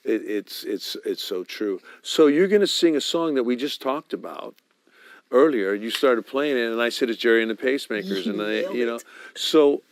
it, 0.05 0.23
it's 0.23 0.65
it's 0.65 0.97
it's 1.05 1.23
so 1.23 1.45
true. 1.45 1.81
So 2.03 2.27
you're 2.27 2.49
going 2.49 2.61
to 2.61 2.67
sing 2.67 2.97
a 2.97 3.01
song 3.01 3.35
that 3.35 3.45
we 3.45 3.57
just 3.57 3.81
talked 3.83 4.13
about 4.13 4.55
earlier. 5.31 5.75
You 5.75 5.91
started 5.91 6.27
playing 6.27 6.57
it, 6.57 6.71
and 6.71 6.81
I 6.81 6.89
said 6.89 7.11
it's 7.11 7.19
Gerry 7.19 7.43
and 7.43 7.51
the 7.51 7.55
Pacemakers, 7.55 8.27
and 8.27 8.41
I, 8.69 8.73
you 8.73 8.87
know. 8.87 8.97
it. 8.97 9.05
So, 9.35 9.83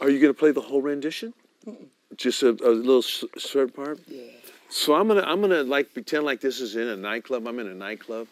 are 0.00 0.10
you 0.10 0.20
going 0.20 0.32
to 0.32 0.38
play 0.38 0.52
the 0.52 0.60
whole 0.60 0.82
rendition? 0.82 1.34
Just 2.16 2.42
a, 2.42 2.50
a 2.50 2.70
little 2.70 2.98
s- 2.98 3.24
certain 3.38 3.70
part. 3.70 4.00
yeah. 4.06 4.22
So 4.70 4.94
I'm 4.94 5.06
gonna 5.06 5.22
I'm 5.22 5.40
gonna 5.40 5.62
like 5.62 5.92
pretend 5.92 6.24
like 6.24 6.40
this 6.40 6.60
is 6.60 6.74
in 6.74 6.88
a 6.88 6.96
nightclub. 6.96 7.46
I'm 7.46 7.60
in 7.60 7.68
a 7.68 7.74
nightclub. 7.74 8.26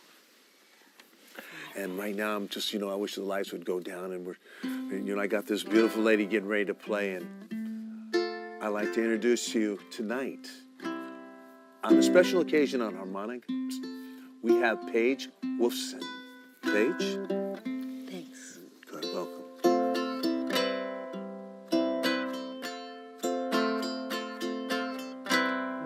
And 1.74 1.98
right 1.98 2.14
now 2.14 2.36
I'm 2.36 2.48
just, 2.48 2.72
you 2.72 2.78
know, 2.78 2.90
I 2.90 2.94
wish 2.94 3.14
the 3.14 3.22
lights 3.22 3.52
would 3.52 3.64
go 3.64 3.80
down 3.80 4.12
and 4.12 4.26
we're 4.26 4.36
and, 4.62 5.06
you 5.06 5.16
know, 5.16 5.22
I 5.22 5.26
got 5.26 5.46
this 5.46 5.62
beautiful 5.62 6.02
lady 6.02 6.26
getting 6.26 6.48
ready 6.48 6.66
to 6.66 6.74
play 6.74 7.14
and 7.14 7.26
I'd 8.62 8.68
like 8.68 8.92
to 8.92 9.02
introduce 9.02 9.52
to 9.52 9.60
you 9.60 9.78
tonight. 9.90 10.50
On 11.84 11.96
a 11.96 12.02
special 12.02 12.42
occasion 12.42 12.80
on 12.80 12.94
harmonic, 12.94 13.44
we 14.42 14.56
have 14.56 14.86
Paige 14.92 15.30
Wolfson. 15.58 16.02
Paige, 16.62 17.18
Thanks. 18.08 18.58
good, 18.86 19.04
welcome. 19.12 19.42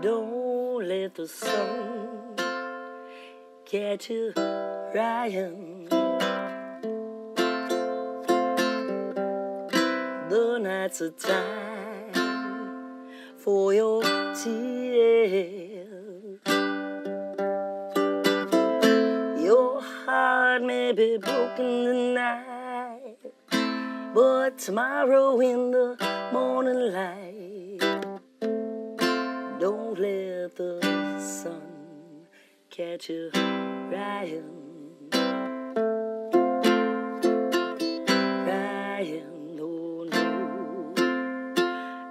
Don't 0.02 0.86
let 0.86 1.14
the 1.14 1.26
sun 1.26 2.34
catch 3.64 4.10
you 4.10 4.32
crying. 4.92 5.88
The 10.28 10.58
night's 10.60 11.00
a 11.00 11.10
time 11.10 12.12
for 13.36 13.72
your 13.72 14.02
tears. 14.34 16.40
Your 19.44 19.80
heart 19.80 20.62
may 20.62 20.92
be 20.92 21.16
broken 21.18 21.84
tonight, 21.84 23.16
but 24.14 24.58
tomorrow 24.58 25.40
in 25.40 25.70
the 25.70 25.96
morning 26.32 26.92
light. 26.92 27.80
Don't 29.60 29.98
let 29.98 30.56
the 30.56 30.80
sun 31.18 31.62
catch 32.68 33.08
you. 33.08 33.30
Crying, 33.32 34.55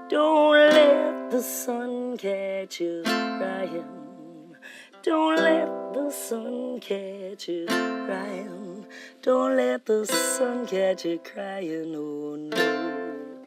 Don't 0.07 0.51
let 0.51 1.31
the 1.31 1.41
sun 1.41 2.15
catch 2.17 2.79
you 2.79 3.01
crying. 3.03 4.55
Don't 5.01 5.37
let 5.37 5.93
the 5.93 6.11
sun 6.11 6.79
catch 6.79 7.47
you 7.47 7.65
crying. 7.65 8.85
Don't 9.23 9.55
let 9.55 9.87
the 9.87 10.05
sun 10.05 10.67
catch 10.67 11.05
you 11.05 11.17
crying, 11.17 11.95
oh 11.95 12.35
no. 12.35 13.45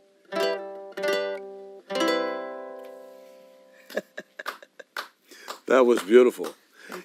That 5.66 5.86
was 5.86 6.02
beautiful. 6.02 6.56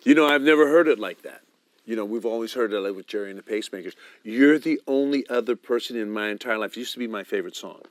You 0.03 0.15
know, 0.15 0.25
I've 0.25 0.41
never 0.41 0.67
heard 0.67 0.87
it 0.87 0.97
like 0.97 1.21
that. 1.21 1.41
You 1.85 1.95
know, 1.95 2.05
we've 2.05 2.25
always 2.25 2.53
heard 2.53 2.73
it 2.73 2.79
like 2.79 2.95
with 2.95 3.05
Gerry 3.05 3.29
and 3.29 3.37
the 3.37 3.43
Pacemakers. 3.43 3.93
You're 4.23 4.57
the 4.57 4.81
only 4.87 5.27
other 5.29 5.55
person 5.55 5.95
in 5.95 6.09
my 6.09 6.29
entire 6.29 6.57
life. 6.57 6.71
It 6.71 6.79
used 6.79 6.93
to 6.93 6.99
be 6.99 7.07
my 7.07 7.23
favorite 7.23 7.55
song. 7.55 7.81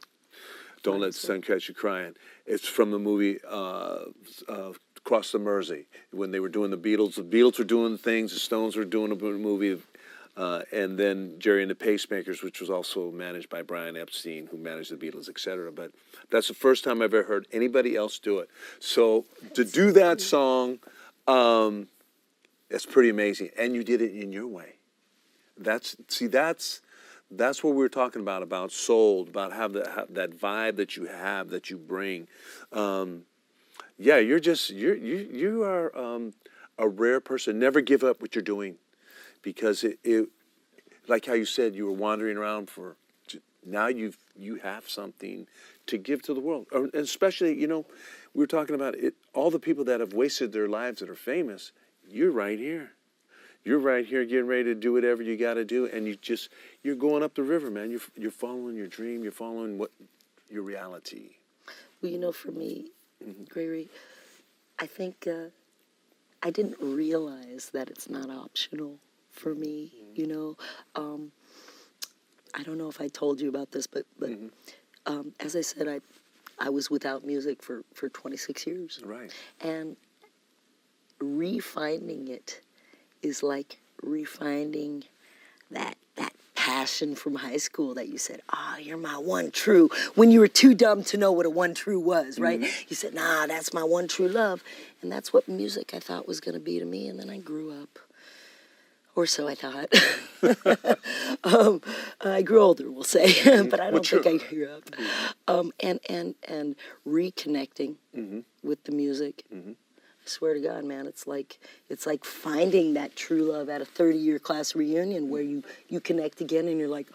Don't 0.83 1.01
let 1.01 1.13
the 1.13 1.19
sun 1.19 1.43
catch 1.43 1.69
you 1.69 1.75
crying. 1.75 2.15
It's 2.47 2.67
from 2.67 2.91
the 2.91 2.99
movie 2.99 3.39
uh, 3.49 4.05
uh, 4.49 4.73
Cross 5.05 5.33
the 5.33 5.39
Mersey 5.39 5.87
when 6.11 6.31
they 6.31 6.41
were 6.41 6.49
doing 6.49 6.71
the 6.71 6.79
Beatles. 6.79 7.15
The 7.15 7.23
Beatles 7.23 7.59
were 7.59 7.65
doing 7.65 7.99
things. 7.99 8.33
The 8.33 8.39
Stones 8.39 8.77
were 8.77 8.85
doing 8.85 9.13
a 9.13 9.17
movie. 9.17 9.81
Uh, 10.35 10.63
and 10.73 10.99
then 10.99 11.35
Gerry 11.39 11.61
and 11.63 11.71
the 11.71 11.75
Pacemakers, 11.75 12.43
which 12.43 12.61
was 12.61 12.71
also 12.71 13.11
managed 13.11 13.51
by 13.51 13.61
Brian 13.61 13.97
Epstein, 13.97 14.49
who 14.51 14.57
managed 14.57 14.91
the 14.91 14.97
Beatles, 14.97 15.29
etc. 15.29 15.71
But 15.71 15.93
that's 16.31 16.49
the 16.49 16.55
first 16.55 16.85
time 16.85 17.03
I've 17.03 17.13
ever 17.13 17.25
heard 17.25 17.47
anybody 17.53 17.97
else 17.97 18.19
do 18.19 18.39
it. 18.39 18.49
So 18.81 19.27
to 19.55 19.65
do 19.65 19.93
that 19.93 20.23
song, 20.23 20.79
um, 21.27 21.89
it's 22.71 22.87
pretty 22.87 23.11
amazing, 23.11 23.51
and 23.59 23.75
you 23.75 23.85
did 23.85 24.01
it 24.01 24.15
in 24.15 24.33
your 24.33 24.47
way. 24.47 24.77
That's 25.59 25.97
see, 26.09 26.29
that's 26.29 26.81
that's 27.37 27.65
what 27.65 27.75
we 27.75 27.85
are 27.85 27.89
talking 27.89 28.21
about 28.21 28.43
about 28.43 28.73
soul, 28.73 29.23
about 29.23 29.53
have, 29.53 29.73
the, 29.73 29.89
have 29.91 30.15
that 30.15 30.39
vibe 30.39 30.77
that 30.77 30.97
you 30.97 31.07
have 31.07 31.51
that 31.51 31.71
you 31.71 31.77
bring. 31.77 32.29
Um, 32.73 33.23
yeah, 33.99 34.19
you're 34.19 34.41
just 34.41 34.71
you're, 34.71 34.97
you 34.97 35.29
you 35.33 35.63
are 35.65 35.97
um, 35.97 36.33
a 36.79 36.89
rare 36.89 37.21
person. 37.21 37.59
Never 37.59 37.81
give 37.81 38.03
up 38.03 38.21
what 38.21 38.35
you're 38.35 38.43
doing, 38.43 38.77
because 39.43 39.85
it, 39.85 39.99
it 40.03 40.29
like 41.09 41.27
how 41.27 41.35
you 41.35 41.45
said 41.45 41.75
you 41.75 41.87
were 41.87 41.93
wandering 41.93 42.37
around 42.37 42.71
for 42.71 42.97
now 43.65 43.87
you've 43.87 44.19
you 44.37 44.57
have 44.57 44.89
something 44.89 45.47
to 45.87 45.99
give 45.99 46.23
to 46.23 46.35
the 46.35 46.41
world, 46.41 46.67
and 46.73 46.93
especially 46.95 47.59
you 47.59 47.67
know 47.67 47.87
we 48.35 48.41
were 48.41 48.47
talking 48.47 48.75
about 48.75 48.95
it. 48.95 49.15
All 49.35 49.51
the 49.51 49.61
people 49.61 49.85
that 49.85 50.01
have 50.01 50.15
wasted 50.15 50.53
their 50.53 50.69
lives 50.69 51.01
that 51.01 51.09
are 51.09 51.15
famous 51.15 51.73
you're 52.09 52.33
right 52.33 52.59
here. 52.59 52.93
You're 53.65 53.79
right 53.79 54.05
here 54.05 54.25
getting 54.25 54.47
ready 54.47 54.65
to 54.65 54.75
do 54.75 54.93
whatever 54.93 55.23
you 55.23 55.37
got 55.37 55.55
to 55.55 55.65
do, 55.65 55.87
and 55.87 56.07
you 56.07 56.17
just 56.17 56.49
you're 56.83 56.97
going 56.97 57.23
up 57.23 57.35
the 57.35 57.43
river, 57.43 57.71
man. 57.71 57.91
You're 57.91 58.01
you're 58.17 58.31
following 58.31 58.77
your 58.77 58.89
dream. 58.89 59.23
You're 59.23 59.33
following 59.33 59.79
what 59.79 59.91
your 60.51 60.63
reality. 60.63 61.37
Well, 62.01 62.11
you 62.11 62.19
know, 62.19 62.33
for 62.33 62.51
me, 62.51 62.91
mm-hmm. 63.25 63.45
Gregory, 63.45 63.89
I 64.81 64.87
think 64.87 65.29
uh, 65.29 65.51
I 66.43 66.51
didn't 66.51 66.77
realize 66.81 67.71
that 67.73 67.89
it's 67.89 68.11
not 68.11 68.31
optional 68.31 68.99
for 69.31 69.55
me. 69.55 69.93
Mm-hmm. 69.95 70.21
You 70.21 70.27
know, 70.27 70.57
um, 70.97 71.33
I 72.55 72.65
don't 72.65 72.79
know 72.79 72.89
if 72.89 73.01
I 73.01 73.09
told 73.09 73.41
you 73.41 73.49
about 73.49 73.71
this, 73.71 73.87
but 73.87 74.05
but 74.19 74.31
mm-hmm. 74.31 74.49
um, 75.07 75.33
as 75.39 75.55
I 75.55 75.61
said, 75.61 75.87
I 75.87 76.01
I 76.59 76.69
was 76.69 76.91
without 76.91 77.25
music 77.25 77.63
for 77.63 77.85
for 77.95 78.09
26 78.09 78.67
years. 78.67 79.01
Right. 79.05 79.33
And 79.61 79.97
refinding 81.21 82.29
it 82.29 82.61
is 83.23 83.43
like 83.43 83.79
refinding 84.05 85.05
that 85.71 85.97
that 86.17 86.33
passion 86.55 87.15
from 87.15 87.37
high 87.37 87.57
school 87.57 87.95
that 87.95 88.09
you 88.09 88.19
said, 88.19 88.41
"Ah, 88.51 88.75
oh, 88.77 88.79
you're 88.79 88.97
my 88.97 89.17
one 89.17 89.51
true." 89.51 89.91
When 90.15 90.31
you 90.31 90.41
were 90.41 90.49
too 90.49 90.75
dumb 90.75 91.03
to 91.05 91.17
know 91.17 91.33
what 91.33 91.47
a 91.47 91.51
one 91.51 91.75
true 91.75 91.99
was, 91.99 92.39
right? 92.39 92.61
Mm-hmm. 92.61 92.87
You 92.89 92.97
said, 92.97 93.15
"Nah, 93.15 93.47
that's 93.47 93.73
my 93.73 93.83
one 93.83 94.09
true 94.09 94.29
love," 94.29 94.63
and 95.01 95.11
that's 95.11 95.33
what 95.33 95.49
music 95.49 95.93
I 95.95 96.01
thought 96.01 96.29
was 96.29 96.41
going 96.41 96.55
to 96.55 96.61
be 96.61 96.79
to 96.79 96.85
me. 96.85 97.09
And 97.09 97.19
then 97.19 97.31
I 97.31 97.39
grew 97.39 97.73
up, 97.73 97.99
or 99.15 99.27
so 99.27 99.49
I 99.49 99.55
thought. 99.55 99.93
um, 101.45 101.81
I 102.21 102.43
grew 102.43 102.61
older, 102.61 102.91
we'll 102.91 103.05
say, 103.05 103.33
but 103.69 103.81
I 103.81 103.91
don't 103.91 104.07
think 104.07 104.27
I 104.27 104.37
grew 104.37 104.69
up. 104.69 104.85
Mm-hmm. 104.91 105.33
Um, 105.49 105.73
and 105.81 106.01
and 106.09 106.35
and 106.47 106.77
reconnecting 107.07 107.97
mm-hmm. 108.17 108.41
with 108.63 108.85
the 108.85 108.93
music 108.93 109.45
mm-hmm. 109.53 109.73
I 110.33 110.35
swear 110.35 110.55
to 110.55 110.61
God, 110.61 110.85
man, 110.85 111.07
it's 111.07 111.27
like 111.27 111.59
it's 111.91 112.07
like 112.07 112.25
finding 112.25 112.95
that 112.95 113.15
true 113.17 113.53
love 113.53 113.69
at 113.69 113.83
a 113.83 113.85
30 113.85 114.17
year 114.17 114.39
class 114.39 114.75
reunion 114.75 115.29
where 115.29 115.43
you 115.43 115.63
you 115.89 116.01
connect 116.01 116.41
again 116.41 116.69
and 116.69 116.79
you're 116.79 116.89
like, 116.89 117.09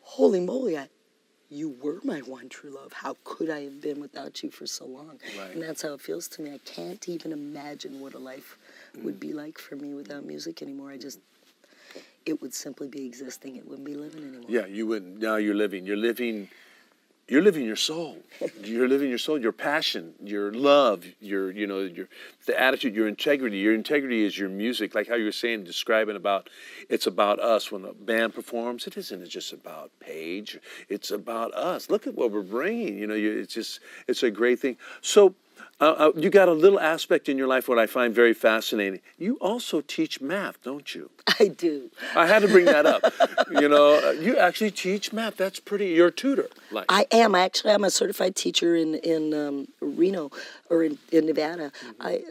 holy 0.00 0.40
moly, 0.40 0.76
I, 0.76 0.88
you 1.48 1.76
were 1.80 2.00
my 2.02 2.18
one 2.18 2.48
true 2.48 2.70
love. 2.70 2.92
How 2.92 3.16
could 3.22 3.48
I 3.48 3.60
have 3.60 3.80
been 3.80 4.00
without 4.00 4.42
you 4.42 4.50
for 4.50 4.66
so 4.66 4.86
long? 4.86 5.20
Right. 5.38 5.52
And 5.52 5.62
that's 5.62 5.82
how 5.82 5.92
it 5.92 6.00
feels 6.00 6.26
to 6.28 6.42
me. 6.42 6.52
I 6.52 6.58
can't 6.64 7.08
even 7.08 7.30
imagine 7.30 8.00
what 8.00 8.14
a 8.14 8.18
life 8.18 8.58
mm. 8.96 9.04
would 9.04 9.20
be 9.20 9.32
like 9.32 9.58
for 9.58 9.76
me 9.76 9.94
without 9.94 10.24
music 10.24 10.62
anymore. 10.62 10.90
I 10.90 10.96
just 10.96 11.20
it 12.26 12.42
would 12.42 12.54
simply 12.54 12.88
be 12.88 13.06
existing. 13.06 13.54
It 13.54 13.68
wouldn't 13.68 13.86
be 13.86 13.94
living 13.94 14.24
anymore. 14.24 14.48
Yeah, 14.48 14.66
you 14.66 14.88
wouldn't. 14.88 15.20
Now 15.20 15.36
you're 15.36 15.54
living. 15.54 15.86
You're 15.86 15.96
living 15.96 16.48
you're 17.28 17.42
living 17.42 17.64
your 17.64 17.76
soul. 17.76 18.18
You're 18.62 18.88
living 18.88 19.08
your 19.08 19.18
soul, 19.18 19.40
your 19.40 19.52
passion, 19.52 20.14
your 20.22 20.52
love, 20.52 21.04
your 21.20 21.50
you 21.50 21.66
know 21.66 21.80
your 21.80 22.08
the 22.46 22.60
attitude, 22.60 22.94
your 22.94 23.06
integrity. 23.06 23.58
Your 23.58 23.74
integrity 23.74 24.24
is 24.24 24.36
your 24.36 24.48
music, 24.48 24.94
like 24.94 25.08
how 25.08 25.14
you 25.14 25.26
were 25.26 25.32
saying, 25.32 25.64
describing 25.64 26.16
about 26.16 26.50
it's 26.88 27.06
about 27.06 27.38
us 27.38 27.70
when 27.70 27.84
a 27.84 27.92
band 27.92 28.34
performs. 28.34 28.86
It 28.86 28.96
isn't 28.96 29.28
just 29.28 29.52
about 29.52 29.92
Paige. 30.00 30.58
It's 30.88 31.10
about 31.10 31.54
us. 31.54 31.88
Look 31.90 32.06
at 32.06 32.14
what 32.14 32.32
we're 32.32 32.42
bringing. 32.42 32.98
You 32.98 33.06
know, 33.06 33.14
it's 33.14 33.54
just 33.54 33.80
it's 34.08 34.22
a 34.22 34.30
great 34.30 34.58
thing. 34.58 34.76
So 35.00 35.34
uh, 35.80 35.84
uh, 35.84 36.12
you 36.16 36.30
got 36.30 36.48
a 36.48 36.52
little 36.52 36.78
aspect 36.78 37.28
in 37.28 37.36
your 37.36 37.46
life 37.46 37.68
what 37.68 37.78
I 37.78 37.86
find 37.86 38.14
very 38.14 38.34
fascinating. 38.34 39.00
You 39.18 39.36
also 39.40 39.80
teach 39.80 40.20
math, 40.20 40.62
don't 40.62 40.94
you? 40.94 41.10
I 41.40 41.48
do. 41.48 41.90
I 42.14 42.26
had 42.26 42.42
to 42.42 42.48
bring 42.48 42.66
that 42.66 42.86
up. 42.86 43.02
you 43.50 43.68
know, 43.68 44.00
uh, 44.02 44.10
you 44.12 44.38
actually 44.38 44.70
teach 44.70 45.12
math. 45.12 45.36
That's 45.36 45.60
pretty. 45.60 45.88
You're 45.88 46.08
a 46.08 46.12
tutor. 46.12 46.48
Like. 46.70 46.86
I 46.88 47.06
am. 47.10 47.34
Actually, 47.34 47.74
I'm 47.74 47.84
a 47.84 47.90
certified 47.90 48.36
teacher 48.36 48.76
in 48.76 48.94
in 48.96 49.34
um, 49.34 49.68
Reno 49.80 50.30
or 50.70 50.84
in, 50.84 50.98
in 51.10 51.26
Nevada. 51.26 51.72
Mm-hmm. 52.00 52.02
I 52.02 52.22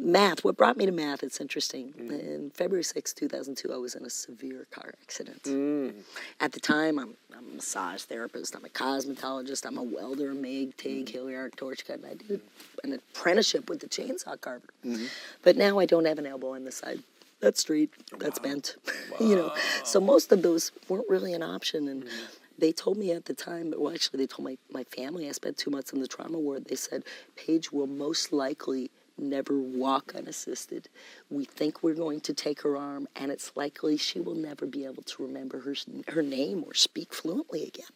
math, 0.00 0.44
what 0.44 0.56
brought 0.56 0.76
me 0.76 0.86
to 0.86 0.92
math, 0.92 1.22
it's 1.22 1.40
interesting. 1.40 1.92
Mm. 1.98 2.10
In 2.10 2.50
February 2.50 2.84
6, 2.84 3.12
2002, 3.12 3.72
I 3.72 3.76
was 3.76 3.94
in 3.94 4.04
a 4.04 4.10
severe 4.10 4.66
car 4.70 4.94
accident. 5.02 5.42
Mm. 5.44 6.02
At 6.40 6.52
the 6.52 6.60
time, 6.60 6.98
I'm, 6.98 7.14
I'm, 7.36 7.44
a 7.52 7.56
massage 7.56 8.02
therapist, 8.02 8.54
I'm 8.54 8.64
a 8.64 8.68
cosmetologist, 8.68 9.66
I'm 9.66 9.78
a 9.78 9.82
welder, 9.82 10.34
MIG, 10.34 10.76
TIG, 10.76 11.06
mm. 11.06 11.08
Hilliard 11.08 11.56
torch 11.56 11.86
cut, 11.86 11.96
and 11.96 12.06
I 12.06 12.14
did 12.14 12.40
an 12.84 12.92
apprenticeship 12.92 13.68
with 13.68 13.80
the 13.80 13.88
chainsaw 13.88 14.40
carver. 14.40 14.68
Mm-hmm. 14.84 15.06
But 15.42 15.56
now 15.56 15.78
I 15.78 15.86
don't 15.86 16.04
have 16.04 16.18
an 16.18 16.26
elbow 16.26 16.54
in 16.54 16.64
the 16.64 16.72
side. 16.72 17.00
That's 17.40 17.60
straight, 17.60 17.90
that's 18.18 18.40
wow. 18.40 18.48
bent. 18.48 18.76
Wow. 18.86 19.16
you 19.26 19.36
know, 19.36 19.54
so 19.84 20.00
most 20.00 20.32
of 20.32 20.42
those 20.42 20.72
weren't 20.88 21.08
really 21.08 21.34
an 21.34 21.42
option. 21.42 21.88
And 21.88 22.04
mm. 22.04 22.10
they 22.58 22.72
told 22.72 22.98
me 22.98 23.12
at 23.12 23.26
the 23.26 23.34
time, 23.34 23.72
well, 23.76 23.92
actually, 23.92 24.18
they 24.18 24.26
told 24.26 24.44
my, 24.44 24.58
my 24.70 24.84
family, 24.84 25.28
I 25.28 25.32
spent 25.32 25.56
two 25.56 25.70
months 25.70 25.92
in 25.92 26.00
the 26.00 26.08
trauma 26.08 26.38
ward. 26.38 26.64
They 26.64 26.74
said, 26.74 27.04
Paige 27.36 27.70
will 27.70 27.86
most 27.86 28.32
likely 28.32 28.90
never 29.18 29.58
walk 29.58 30.12
unassisted. 30.14 30.88
We 31.30 31.44
think 31.44 31.82
we're 31.82 31.94
going 31.94 32.20
to 32.22 32.34
take 32.34 32.62
her 32.62 32.76
arm, 32.76 33.08
and 33.16 33.30
it's 33.30 33.52
likely 33.56 33.96
she 33.96 34.20
will 34.20 34.34
never 34.34 34.66
be 34.66 34.84
able 34.84 35.02
to 35.02 35.22
remember 35.22 35.60
her, 35.60 35.74
her 36.08 36.22
name 36.22 36.64
or 36.66 36.74
speak 36.74 37.12
fluently 37.12 37.64
again. 37.66 37.86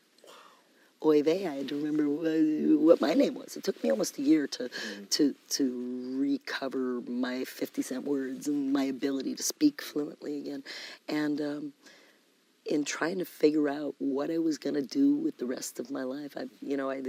Oy 1.05 1.23
vey, 1.23 1.49
I 1.49 1.55
had 1.57 1.69
to 1.69 1.75
remember 1.77 2.09
what 2.79 3.01
my 3.01 3.13
name 3.13 3.35
was. 3.35 3.57
It 3.57 3.65
took 3.65 3.83
me 3.83 3.91
almost 3.91 4.19
a 4.19 4.23
year 4.23 4.47
to, 4.47 4.65
mm. 4.69 5.11
to, 5.11 5.35
to 5.51 6.17
recover 6.17 7.01
my 7.09 7.43
50 7.45 7.83
cent 7.83 8.05
words 8.05 8.47
and 8.47 8.73
my 8.73 8.85
ability 8.85 9.35
to 9.35 9.43
speak 9.43 9.83
fluently 9.83 10.39
again. 10.39 10.63
And 11.09 11.41
um, 11.41 11.73
in 12.67 12.85
trying 12.85 13.19
to 13.19 13.25
figure 13.25 13.69
out 13.69 13.95
what 13.99 14.31
I 14.31 14.39
was 14.39 14.59
going 14.59 14.75
to 14.75 14.83
do 14.83 15.15
with 15.15 15.37
the 15.39 15.47
rest 15.47 15.81
of 15.81 15.91
my 15.91 16.05
life. 16.05 16.37
I, 16.37 16.45
you 16.61 16.77
know, 16.77 16.91
I, 16.91 17.03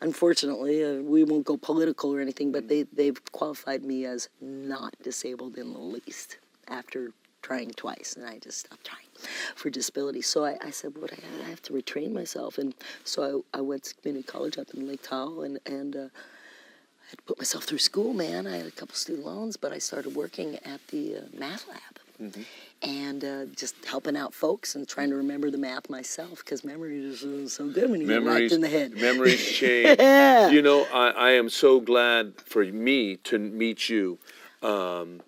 unfortunately, 0.00 0.84
uh, 0.84 1.02
we 1.02 1.22
won't 1.22 1.44
go 1.44 1.56
political 1.56 2.12
or 2.12 2.20
anything, 2.20 2.50
but 2.50 2.68
they, 2.68 2.82
they've 2.84 3.20
qualified 3.32 3.84
me 3.84 4.04
as 4.04 4.28
not 4.40 4.94
disabled 5.02 5.58
in 5.58 5.72
the 5.72 5.78
least 5.78 6.38
after 6.68 7.12
trying 7.42 7.70
twice, 7.70 8.14
and 8.16 8.26
I 8.26 8.38
just 8.38 8.58
stopped 8.58 8.84
trying 8.84 9.06
for 9.54 9.70
disability. 9.70 10.20
So 10.22 10.44
I, 10.44 10.56
I 10.60 10.70
said, 10.70 10.98
"What 10.98 11.12
I, 11.12 11.18
I, 11.44 11.48
have 11.48 11.62
to 11.62 11.72
retrain 11.72 12.12
myself," 12.12 12.58
and 12.58 12.74
so 13.04 13.44
I, 13.54 13.58
I 13.58 13.60
went 13.60 13.84
to 13.84 13.94
community 13.94 14.26
college 14.26 14.58
up 14.58 14.70
in 14.74 14.88
Lake 14.88 15.02
Tahoe, 15.02 15.42
and 15.42 15.60
and 15.64 15.94
uh, 15.94 15.98
I 16.00 17.10
had 17.10 17.18
to 17.18 17.24
put 17.24 17.38
myself 17.38 17.62
through 17.62 17.78
school. 17.78 18.12
Man, 18.14 18.48
I 18.48 18.56
had 18.56 18.66
a 18.66 18.72
couple 18.72 18.96
student 18.96 19.24
loans, 19.24 19.56
but 19.56 19.72
I 19.72 19.78
started 19.78 20.16
working 20.16 20.56
at 20.64 20.84
the 20.88 21.18
uh, 21.18 21.20
math 21.38 21.68
lab 21.68 22.00
Mm-hmm. 22.20 22.42
And 22.82 23.24
uh, 23.24 23.44
just 23.54 23.84
helping 23.84 24.16
out 24.16 24.32
folks 24.32 24.74
and 24.74 24.88
trying 24.88 25.10
to 25.10 25.16
remember 25.16 25.50
the 25.50 25.58
math 25.58 25.90
myself 25.90 26.44
because 26.44 26.64
memory 26.64 27.04
is 27.04 27.24
uh, 27.24 27.48
so 27.48 27.68
good 27.68 27.90
when 27.90 28.00
you 28.00 28.06
memories, 28.06 28.50
get 28.50 28.56
in 28.56 28.60
the 28.62 28.68
head. 28.68 28.92
Memories 28.92 29.44
change. 29.52 29.98
yeah. 29.98 30.48
You 30.48 30.62
know, 30.62 30.86
I, 30.92 31.10
I, 31.10 31.30
am 31.32 31.50
so 31.50 31.80
glad 31.80 32.34
for 32.44 32.64
me 32.64 33.16
to 33.16 33.38
meet 33.38 33.88
you. 33.88 34.18
Um, 34.62 35.20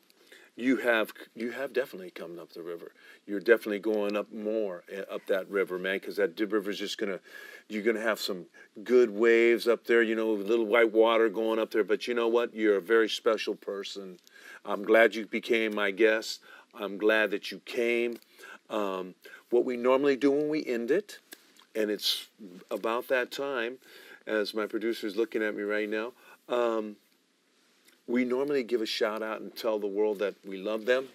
you 0.59 0.79
have 0.79 1.13
you 1.37 1.53
have 1.53 1.73
definitely 1.73 2.11
come 2.11 2.39
up 2.39 2.53
the 2.53 2.63
river. 2.63 2.93
You're 3.27 3.41
definitely 3.41 3.79
going 3.79 4.17
up 4.17 4.33
more 4.33 4.83
eh, 4.91 5.03
up 5.11 5.27
that 5.29 5.49
river, 5.49 5.79
man, 5.79 5.99
because 5.99 6.17
that 6.17 6.39
river 6.41 6.71
is 6.71 6.79
just 6.79 6.99
gonna 6.99 7.21
you're 7.69 7.85
gonna 7.85 8.01
have 8.01 8.19
some 8.19 8.47
good 8.83 9.11
waves 9.11 9.69
up 9.69 9.85
there. 9.87 10.03
You 10.03 10.17
know, 10.17 10.33
little 10.33 10.67
white 10.67 10.93
water 10.93 11.29
going 11.29 11.61
up 11.61 11.71
there. 11.71 11.85
But 11.85 12.09
you 12.09 12.15
know 12.15 12.27
what? 12.27 12.55
You're 12.55 12.79
a 12.79 12.83
very 12.83 13.09
special 13.09 13.55
person. 13.55 14.19
I'm 14.65 14.83
glad 14.83 15.15
you 15.15 15.27
became 15.27 15.75
my 15.75 15.93
guest. 15.93 16.41
I'm 16.75 16.99
glad 16.99 17.31
that 17.31 17.51
you 17.51 17.61
came. 17.65 18.19
Um, 18.71 19.15
what 19.51 19.65
we 19.65 19.77
normally 19.77 20.17
do 20.17 20.31
when 20.31 20.49
we 20.49 20.65
end 20.67 20.91
it, 20.91 21.19
and 21.75 21.91
it's 21.91 22.27
about 22.71 23.09
that 23.09 23.31
time, 23.31 23.79
as 24.27 24.55
my 24.55 24.67
producer 24.67 25.07
is 25.07 25.17
looking 25.17 25.43
at 25.43 25.55
me 25.55 25.63
right 25.63 25.89
now, 25.89 26.13
um, 26.49 26.97
we 28.07 28.25
normally 28.25 28.63
give 28.63 28.83
a 28.83 28.87
shout 28.87 29.23
out 29.23 29.41
and 29.41 29.55
tell 29.57 29.79
the 29.79 29.87
world 29.87 30.19
that 30.19 30.35
we 30.47 30.59
love 30.59 30.87
them. 30.87 31.09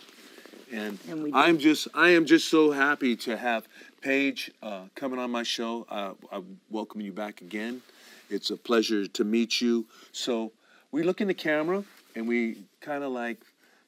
And, 0.71 0.97
And. 1.07 1.35
I'm 1.35 1.57
just, 1.59 1.87
I 1.93 2.09
am 2.09 2.25
just 2.25 2.49
so 2.49 2.71
happy 2.71 3.15
to 3.17 3.37
have 3.37 3.67
Paige 4.01 4.51
uh, 4.61 4.83
coming 4.95 5.19
on 5.19 5.31
my 5.31 5.43
show. 5.43 5.85
Uh, 5.89 6.13
I 6.31 6.41
welcome 6.69 7.01
you 7.01 7.11
back 7.11 7.41
again. 7.41 7.81
It's 8.29 8.49
a 8.49 8.57
pleasure 8.57 9.05
to 9.05 9.23
meet 9.23 9.61
you. 9.61 9.85
So 10.11 10.51
we 10.91 11.03
look 11.03 11.21
in 11.21 11.27
the 11.27 11.33
camera 11.33 11.83
and 12.15 12.27
we 12.27 12.63
kind 12.81 13.03
of 13.03 13.11
like 13.11 13.39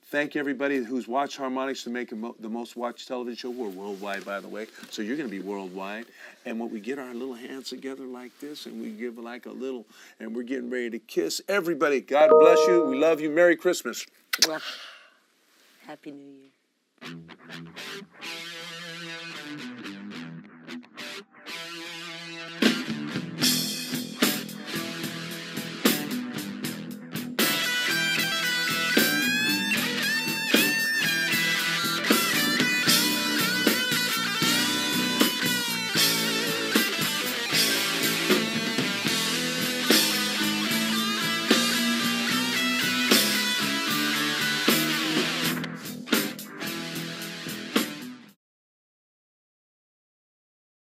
thank 0.07 0.35
everybody 0.35 0.83
who's 0.83 1.07
watched 1.07 1.37
Harmonics 1.37 1.83
to 1.83 1.89
make 1.89 2.09
the 2.09 2.49
most 2.49 2.75
watched 2.75 3.07
television 3.07 3.35
show. 3.35 3.49
We're 3.49 3.69
worldwide, 3.69 4.25
by 4.25 4.39
the 4.39 4.47
way, 4.47 4.67
so 4.89 5.01
you're 5.01 5.17
going 5.17 5.29
to 5.29 5.35
be 5.35 5.41
worldwide. 5.41 6.05
And 6.45 6.59
when 6.59 6.69
we 6.71 6.79
get 6.79 6.99
our 6.99 7.13
little 7.13 7.33
hands 7.33 7.69
together 7.69 8.05
like 8.05 8.31
this, 8.39 8.65
and 8.65 8.81
we 8.81 8.91
give 8.91 9.17
like 9.17 9.45
a 9.45 9.51
little, 9.51 9.85
and 10.19 10.35
we're 10.35 10.43
getting 10.43 10.69
ready 10.69 10.89
to 10.91 10.99
kiss 10.99 11.41
everybody. 11.47 12.01
God 12.01 12.29
bless 12.39 12.59
you. 12.67 12.85
We 12.85 12.97
love 12.97 13.19
you. 13.19 13.29
Merry 13.29 13.55
Christmas. 13.55 14.05
Happy 15.85 16.11
New 16.11 16.23
Year. 16.23 17.15